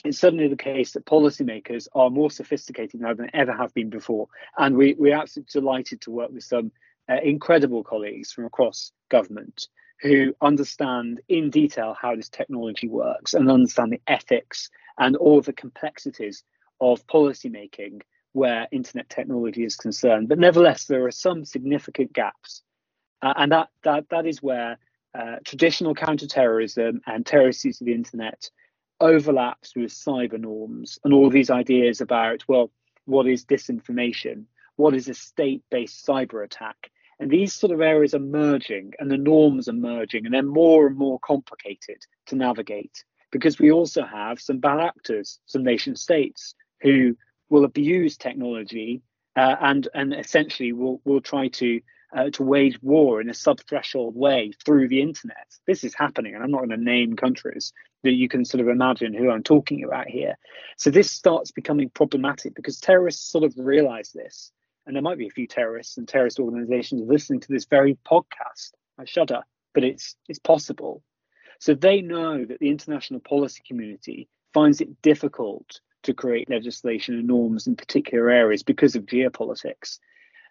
it's 0.03 0.19
certainly 0.19 0.47
the 0.47 0.55
case 0.55 0.93
that 0.93 1.05
policymakers 1.05 1.87
are 1.93 2.09
more 2.09 2.31
sophisticated 2.31 3.01
now 3.01 3.13
than 3.13 3.29
ever 3.33 3.53
have 3.53 3.73
been 3.73 3.89
before. 3.89 4.27
And 4.57 4.75
we, 4.75 4.95
we're 4.97 5.17
absolutely 5.17 5.59
delighted 5.59 6.01
to 6.01 6.11
work 6.11 6.31
with 6.31 6.43
some 6.43 6.71
uh, 7.09 7.17
incredible 7.23 7.83
colleagues 7.83 8.31
from 8.31 8.45
across 8.45 8.91
government 9.09 9.67
who 10.01 10.33
understand 10.41 11.21
in 11.29 11.51
detail 11.51 11.95
how 11.99 12.15
this 12.15 12.29
technology 12.29 12.87
works 12.87 13.33
and 13.33 13.49
understand 13.51 13.91
the 13.91 14.01
ethics 14.07 14.69
and 14.97 15.15
all 15.15 15.41
the 15.41 15.53
complexities 15.53 16.43
of 16.79 17.05
policymaking 17.05 18.01
where 18.33 18.67
internet 18.71 19.09
technology 19.09 19.63
is 19.63 19.75
concerned. 19.75 20.29
But 20.29 20.39
nevertheless, 20.39 20.85
there 20.85 21.05
are 21.05 21.11
some 21.11 21.45
significant 21.45 22.13
gaps. 22.13 22.63
Uh, 23.21 23.33
and 23.35 23.51
that, 23.51 23.69
that, 23.83 24.05
that 24.09 24.25
is 24.25 24.41
where 24.41 24.79
uh, 25.13 25.37
traditional 25.43 25.93
counterterrorism 25.93 27.01
and 27.05 27.25
terrorist 27.25 27.65
use 27.65 27.81
of 27.81 27.85
the 27.85 27.93
internet 27.93 28.49
overlaps 28.99 29.75
with 29.75 29.91
cyber 29.91 30.39
norms 30.39 30.99
and 31.03 31.13
all 31.13 31.29
these 31.29 31.49
ideas 31.49 32.01
about, 32.01 32.43
well, 32.47 32.71
what 33.05 33.27
is 33.27 33.45
disinformation? 33.45 34.45
What 34.75 34.93
is 34.93 35.09
a 35.09 35.13
state 35.13 35.63
based 35.69 36.05
cyber 36.05 36.43
attack? 36.43 36.91
And 37.19 37.29
these 37.29 37.53
sort 37.53 37.71
of 37.71 37.81
areas 37.81 38.13
are 38.13 38.19
merging 38.19 38.93
and 38.99 39.11
the 39.11 39.17
norms 39.17 39.67
are 39.67 39.73
merging 39.73 40.25
and 40.25 40.33
they're 40.33 40.43
more 40.43 40.87
and 40.87 40.97
more 40.97 41.19
complicated 41.19 41.97
to 42.27 42.35
navigate 42.35 43.03
because 43.31 43.59
we 43.59 43.71
also 43.71 44.03
have 44.03 44.39
some 44.39 44.59
bad 44.59 44.79
actors, 44.79 45.39
some 45.45 45.63
nation 45.63 45.95
states 45.95 46.55
who 46.81 47.15
will 47.49 47.65
abuse 47.65 48.17
technology 48.17 49.01
uh, 49.35 49.55
and 49.61 49.87
and 49.93 50.13
essentially 50.13 50.73
will 50.73 50.99
will 51.05 51.21
try 51.21 51.47
to 51.47 51.79
uh, 52.15 52.29
to 52.31 52.43
wage 52.43 52.77
war 52.81 53.21
in 53.21 53.29
a 53.29 53.33
sub-threshold 53.33 54.15
way 54.15 54.51
through 54.65 54.87
the 54.87 55.01
internet. 55.01 55.47
This 55.65 55.83
is 55.83 55.93
happening, 55.93 56.35
and 56.35 56.43
I'm 56.43 56.51
not 56.51 56.59
going 56.59 56.69
to 56.69 56.77
name 56.77 57.15
countries 57.15 57.73
that 58.03 58.13
you 58.13 58.27
can 58.27 58.45
sort 58.45 58.61
of 58.61 58.67
imagine 58.67 59.13
who 59.13 59.29
I'm 59.29 59.43
talking 59.43 59.83
about 59.83 60.07
here. 60.07 60.37
So 60.77 60.89
this 60.89 61.11
starts 61.11 61.51
becoming 61.51 61.89
problematic 61.89 62.55
because 62.55 62.79
terrorists 62.79 63.31
sort 63.31 63.43
of 63.43 63.53
realize 63.57 64.11
this, 64.11 64.51
and 64.85 64.95
there 64.95 65.03
might 65.03 65.17
be 65.17 65.27
a 65.27 65.31
few 65.31 65.47
terrorists 65.47 65.97
and 65.97 66.07
terrorist 66.07 66.39
organizations 66.39 67.07
listening 67.07 67.39
to 67.41 67.51
this 67.51 67.65
very 67.65 67.97
podcast. 68.09 68.71
I 68.97 69.05
shudder, 69.05 69.41
but 69.73 69.83
it's 69.83 70.15
it's 70.27 70.39
possible. 70.39 71.03
So 71.59 71.75
they 71.75 72.01
know 72.01 72.43
that 72.43 72.59
the 72.59 72.69
international 72.69 73.19
policy 73.19 73.61
community 73.65 74.27
finds 74.53 74.81
it 74.81 75.01
difficult 75.01 75.79
to 76.03 76.13
create 76.13 76.49
legislation 76.49 77.15
and 77.15 77.27
norms 77.27 77.67
in 77.67 77.75
particular 77.75 78.29
areas 78.29 78.63
because 78.63 78.95
of 78.95 79.05
geopolitics. 79.05 79.99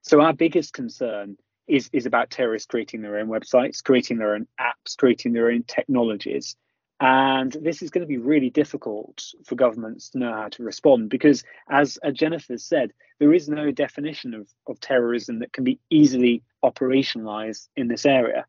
So 0.02 0.21
our 0.21 0.33
biggest 0.33 0.73
concern 0.73 1.37
is, 1.67 1.88
is 1.93 2.07
about 2.07 2.31
terrorists 2.31 2.67
creating 2.67 3.02
their 3.02 3.19
own 3.19 3.29
websites, 3.29 3.83
creating 3.83 4.19
their 4.19 4.35
own 4.35 4.47
apps, 4.61 4.97
creating 4.97 5.33
their 5.33 5.50
own 5.50 5.62
technologies. 5.64 6.57
And 7.00 7.52
this 7.52 7.81
is 7.81 7.90
going 7.90 8.02
to 8.02 8.09
be 8.09 8.19
really 8.19 8.50
difficult 8.50 9.25
for 9.47 9.55
governments 9.55 10.11
to 10.11 10.19
know 10.19 10.32
how 10.32 10.49
to 10.49 10.63
respond 10.63 11.08
because, 11.08 11.45
as 11.71 11.99
Jennifer 12.13 12.58
said, 12.58 12.93
there 13.19 13.32
is 13.32 13.49
no 13.49 13.71
definition 13.71 14.34
of, 14.34 14.49
of 14.67 14.80
terrorism 14.80 15.39
that 15.39 15.52
can 15.52 15.65
be 15.65 15.80
easily 15.89 16.43
operationalized 16.63 17.69
in 17.76 17.89
this 17.89 18.04
area. 18.04 18.45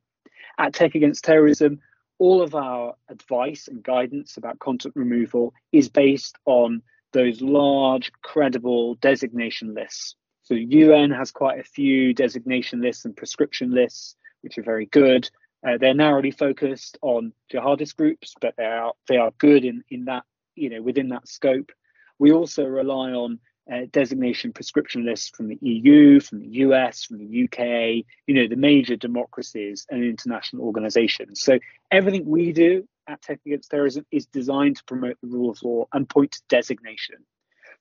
At 0.57 0.73
Tech 0.73 0.95
Against 0.95 1.23
Terrorism, 1.23 1.79
all 2.19 2.41
of 2.41 2.53
our 2.53 2.95
advice 3.09 3.69
and 3.69 3.81
guidance 3.81 4.35
about 4.35 4.59
content 4.59 4.95
removal 4.97 5.53
is 5.71 5.87
based 5.87 6.37
on 6.45 6.81
those 7.13 7.41
large, 7.41 8.11
credible 8.21 8.95
designation 8.95 9.73
lists 9.73 10.15
so 10.43 10.53
UN 10.55 11.11
has 11.11 11.31
quite 11.31 11.59
a 11.59 11.63
few 11.63 12.13
designation 12.13 12.81
lists 12.81 13.05
and 13.05 13.15
proscription 13.15 13.71
lists, 13.71 14.15
which 14.41 14.57
are 14.57 14.63
very 14.63 14.87
good. 14.87 15.29
Uh, 15.67 15.77
they're 15.77 15.93
narrowly 15.93 16.31
focused 16.31 16.97
on 17.01 17.33
jihadist 17.51 17.95
groups, 17.95 18.33
but 18.41 18.55
they 18.57 18.65
are 18.65 18.93
they 19.07 19.17
are 19.17 19.31
good 19.37 19.63
in 19.63 19.83
in 19.89 20.05
that 20.05 20.23
you 20.55 20.69
know 20.69 20.81
within 20.81 21.09
that 21.09 21.27
scope. 21.27 21.71
We 22.17 22.31
also 22.31 22.65
rely 22.65 23.11
on 23.11 23.39
uh, 23.71 23.81
designation 23.91 24.53
proscription 24.53 25.05
lists 25.05 25.31
from 25.35 25.47
the 25.47 25.57
EU, 25.61 26.19
from 26.19 26.39
the 26.39 26.47
US, 26.47 27.03
from 27.05 27.19
the 27.19 27.43
UK, 27.43 28.05
you 28.27 28.33
know, 28.33 28.47
the 28.47 28.55
major 28.55 28.95
democracies 28.95 29.85
and 29.89 30.03
international 30.03 30.63
organizations. 30.63 31.41
So 31.41 31.59
everything 31.91 32.25
we 32.25 32.51
do 32.51 32.87
at 33.07 33.21
Tech 33.21 33.39
Against 33.45 33.71
Terrorism 33.71 34.05
is 34.11 34.25
designed 34.25 34.77
to 34.77 34.83
promote 34.85 35.17
the 35.21 35.29
rule 35.29 35.51
of 35.51 35.61
law 35.63 35.85
and 35.93 36.09
point 36.09 36.31
to 36.33 36.41
designation. 36.49 37.17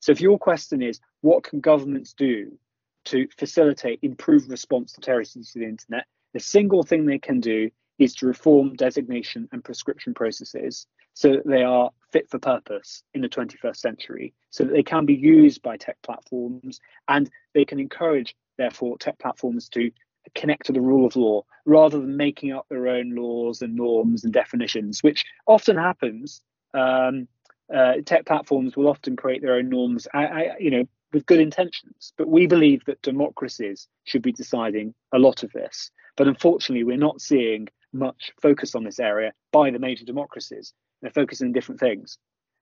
So 0.00 0.12
if 0.12 0.20
your 0.20 0.38
question 0.38 0.82
is, 0.82 1.00
what 1.20 1.44
can 1.44 1.60
governments 1.60 2.14
do 2.14 2.58
to 3.06 3.28
facilitate 3.36 4.00
improved 4.02 4.50
response 4.50 4.92
to 4.92 5.00
terrorist 5.00 5.36
use 5.36 5.54
of 5.54 5.60
the 5.60 5.68
internet? 5.68 6.06
The 6.32 6.40
single 6.40 6.82
thing 6.82 7.04
they 7.04 7.18
can 7.18 7.40
do 7.40 7.70
is 7.98 8.14
to 8.14 8.26
reform 8.26 8.74
designation 8.76 9.48
and 9.52 9.62
proscription 9.62 10.14
processes 10.14 10.86
so 11.12 11.32
that 11.32 11.46
they 11.46 11.62
are 11.62 11.90
fit 12.12 12.30
for 12.30 12.38
purpose 12.38 13.02
in 13.12 13.20
the 13.20 13.28
21st 13.28 13.76
century, 13.76 14.32
so 14.48 14.64
that 14.64 14.72
they 14.72 14.82
can 14.82 15.04
be 15.04 15.14
used 15.14 15.60
by 15.60 15.76
tech 15.76 15.98
platforms 16.02 16.80
and 17.08 17.30
they 17.52 17.64
can 17.64 17.78
encourage, 17.78 18.34
therefore, 18.56 18.96
tech 18.96 19.18
platforms 19.18 19.68
to 19.68 19.90
connect 20.34 20.66
to 20.66 20.72
the 20.72 20.80
rule 20.80 21.06
of 21.06 21.16
law 21.16 21.42
rather 21.66 22.00
than 22.00 22.16
making 22.16 22.52
up 22.52 22.66
their 22.70 22.88
own 22.88 23.14
laws 23.14 23.60
and 23.60 23.74
norms 23.74 24.24
and 24.24 24.32
definitions, 24.32 25.02
which 25.02 25.24
often 25.46 25.76
happens 25.76 26.42
um, 26.74 27.28
uh, 27.74 27.94
tech 28.04 28.26
platforms 28.26 28.76
will 28.76 28.88
often 28.88 29.16
create 29.16 29.42
their 29.42 29.54
own 29.54 29.68
norms, 29.68 30.08
I, 30.12 30.26
I, 30.26 30.56
you 30.58 30.70
know, 30.70 30.84
with 31.12 31.26
good 31.26 31.40
intentions. 31.40 32.12
But 32.16 32.28
we 32.28 32.46
believe 32.46 32.84
that 32.86 33.02
democracies 33.02 33.88
should 34.04 34.22
be 34.22 34.32
deciding 34.32 34.94
a 35.12 35.18
lot 35.18 35.42
of 35.42 35.52
this. 35.52 35.90
But 36.16 36.28
unfortunately, 36.28 36.84
we're 36.84 36.96
not 36.96 37.20
seeing 37.20 37.68
much 37.92 38.30
focus 38.40 38.74
on 38.74 38.84
this 38.84 39.00
area 39.00 39.32
by 39.52 39.70
the 39.70 39.78
major 39.78 40.04
democracies. 40.04 40.72
They're 41.02 41.10
focusing 41.10 41.48
on 41.48 41.52
different 41.52 41.80
things. 41.80 42.18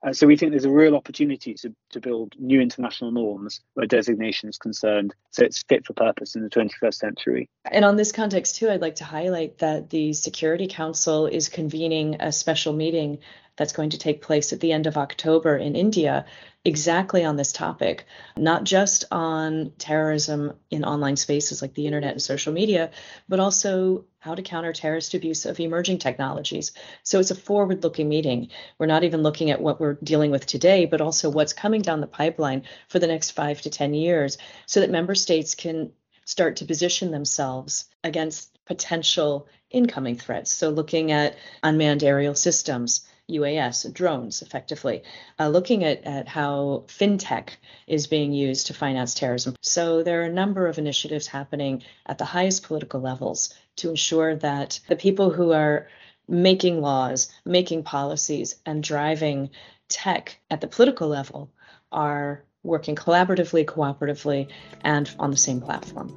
Uh, 0.06 0.12
so 0.12 0.26
we 0.26 0.36
think 0.36 0.52
there's 0.52 0.64
a 0.64 0.70
real 0.70 0.94
opportunity 0.94 1.54
to, 1.54 1.74
to 1.90 2.00
build 2.00 2.34
new 2.38 2.60
international 2.60 3.10
norms 3.10 3.60
where 3.74 3.86
designation 3.86 4.48
is 4.48 4.56
concerned, 4.56 5.14
so 5.30 5.44
it's 5.44 5.64
fit 5.68 5.84
for 5.84 5.92
purpose 5.92 6.36
in 6.36 6.42
the 6.42 6.50
21st 6.50 6.94
century. 6.94 7.48
And 7.70 7.84
on 7.84 7.96
this 7.96 8.12
context 8.12 8.56
too, 8.56 8.70
I'd 8.70 8.80
like 8.80 8.96
to 8.96 9.04
highlight 9.04 9.58
that 9.58 9.90
the 9.90 10.12
Security 10.12 10.68
Council 10.68 11.26
is 11.26 11.48
convening 11.48 12.20
a 12.20 12.30
special 12.30 12.72
meeting 12.72 13.18
that's 13.56 13.72
going 13.72 13.90
to 13.90 13.98
take 13.98 14.22
place 14.22 14.52
at 14.52 14.60
the 14.60 14.72
end 14.72 14.86
of 14.86 14.96
October 14.96 15.56
in 15.56 15.74
India 15.74 16.24
exactly 16.64 17.24
on 17.24 17.36
this 17.36 17.52
topic, 17.52 18.04
not 18.36 18.64
just 18.64 19.04
on 19.10 19.72
terrorism 19.78 20.52
in 20.70 20.84
online 20.84 21.16
spaces 21.16 21.60
like 21.60 21.74
the 21.74 21.86
internet 21.86 22.12
and 22.12 22.22
social 22.22 22.52
media, 22.52 22.90
but 23.28 23.40
also 23.40 24.04
how 24.28 24.34
to 24.34 24.42
counter 24.42 24.74
terrorist 24.74 25.14
abuse 25.14 25.46
of 25.46 25.58
emerging 25.58 25.98
technologies. 25.98 26.72
So 27.02 27.18
it's 27.18 27.30
a 27.30 27.34
forward 27.34 27.82
looking 27.82 28.10
meeting. 28.10 28.50
We're 28.78 28.84
not 28.84 29.02
even 29.04 29.22
looking 29.22 29.50
at 29.50 29.62
what 29.62 29.80
we're 29.80 29.94
dealing 30.04 30.30
with 30.30 30.44
today, 30.44 30.84
but 30.84 31.00
also 31.00 31.30
what's 31.30 31.54
coming 31.54 31.80
down 31.80 32.02
the 32.02 32.06
pipeline 32.06 32.64
for 32.88 32.98
the 32.98 33.06
next 33.06 33.30
five 33.30 33.62
to 33.62 33.70
10 33.70 33.94
years 33.94 34.36
so 34.66 34.80
that 34.80 34.90
member 34.90 35.14
states 35.14 35.54
can 35.54 35.92
start 36.26 36.56
to 36.56 36.66
position 36.66 37.10
themselves 37.10 37.86
against 38.04 38.58
potential 38.66 39.48
incoming 39.70 40.16
threats. 40.16 40.52
So 40.52 40.68
looking 40.68 41.10
at 41.10 41.38
unmanned 41.62 42.04
aerial 42.04 42.34
systems, 42.34 43.08
UAS, 43.30 43.92
drones, 43.92 44.42
effectively, 44.42 45.02
uh, 45.38 45.48
looking 45.48 45.84
at, 45.84 46.04
at 46.04 46.28
how 46.28 46.84
fintech 46.86 47.50
is 47.86 48.06
being 48.06 48.32
used 48.32 48.68
to 48.68 48.74
finance 48.74 49.14
terrorism. 49.14 49.54
So 49.60 50.02
there 50.02 50.22
are 50.22 50.26
a 50.26 50.32
number 50.32 50.66
of 50.66 50.78
initiatives 50.78 51.26
happening 51.26 51.82
at 52.06 52.18
the 52.18 52.24
highest 52.24 52.62
political 52.62 53.00
levels 53.00 53.54
to 53.76 53.90
ensure 53.90 54.36
that 54.36 54.80
the 54.88 54.96
people 54.96 55.30
who 55.30 55.52
are 55.52 55.88
making 56.26 56.80
laws, 56.80 57.30
making 57.44 57.82
policies, 57.82 58.56
and 58.66 58.82
driving 58.82 59.50
tech 59.88 60.38
at 60.50 60.60
the 60.60 60.66
political 60.66 61.08
level 61.08 61.50
are 61.92 62.44
working 62.62 62.96
collaboratively, 62.96 63.64
cooperatively, 63.64 64.48
and 64.82 65.10
on 65.18 65.30
the 65.30 65.36
same 65.36 65.60
platform. 65.60 66.12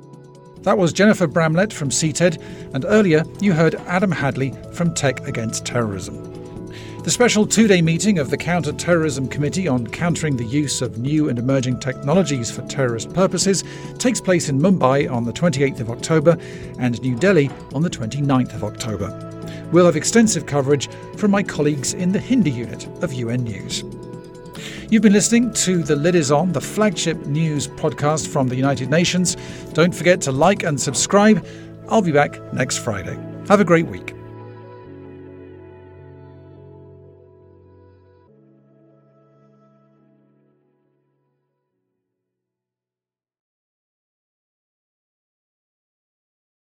That 0.63 0.78
was 0.78 0.93
Jennifer 0.93 1.28
Bramlette 1.28 1.74
from 1.74 1.89
CTED, 1.89 2.41
and 2.74 2.86
earlier 2.86 3.24
you 3.39 3.54
heard 3.54 3.76
Adam 3.88 4.12
Hadley 4.12 4.54
from 4.74 4.93
Tech 4.93 5.28
Against 5.28 5.65
Terrorism. 5.65 6.40
The 7.03 7.09
special 7.09 7.47
two 7.47 7.67
day 7.67 7.81
meeting 7.81 8.19
of 8.19 8.29
the 8.29 8.37
Counter 8.37 8.71
Terrorism 8.71 9.27
Committee 9.27 9.67
on 9.67 9.87
countering 9.87 10.37
the 10.37 10.45
use 10.45 10.83
of 10.83 10.99
new 10.99 11.29
and 11.29 11.39
emerging 11.39 11.79
technologies 11.79 12.51
for 12.51 12.61
terrorist 12.67 13.11
purposes 13.11 13.63
takes 13.97 14.21
place 14.21 14.49
in 14.49 14.59
Mumbai 14.59 15.11
on 15.11 15.23
the 15.23 15.33
28th 15.33 15.79
of 15.79 15.89
October 15.89 16.37
and 16.77 17.01
New 17.01 17.15
Delhi 17.15 17.49
on 17.73 17.81
the 17.81 17.89
29th 17.89 18.53
of 18.53 18.63
October. 18.63 19.09
We'll 19.71 19.87
have 19.87 19.95
extensive 19.95 20.45
coverage 20.45 20.89
from 21.17 21.31
my 21.31 21.41
colleagues 21.41 21.95
in 21.95 22.11
the 22.11 22.19
Hindi 22.19 22.51
unit 22.51 22.85
of 23.01 23.13
UN 23.13 23.45
News. 23.45 23.83
You've 24.91 25.01
been 25.01 25.13
listening 25.13 25.51
to 25.53 25.81
The 25.81 25.95
Lid 25.95 26.13
Is 26.13 26.31
On, 26.31 26.51
the 26.51 26.61
flagship 26.61 27.17
news 27.25 27.67
podcast 27.67 28.27
from 28.27 28.47
the 28.47 28.55
United 28.55 28.91
Nations. 28.91 29.37
Don't 29.73 29.95
forget 29.95 30.21
to 30.21 30.31
like 30.31 30.61
and 30.61 30.79
subscribe. 30.79 31.43
I'll 31.89 32.03
be 32.03 32.11
back 32.11 32.39
next 32.53 32.77
Friday. 32.77 33.17
Have 33.47 33.59
a 33.59 33.65
great 33.65 33.87
week. 33.87 34.13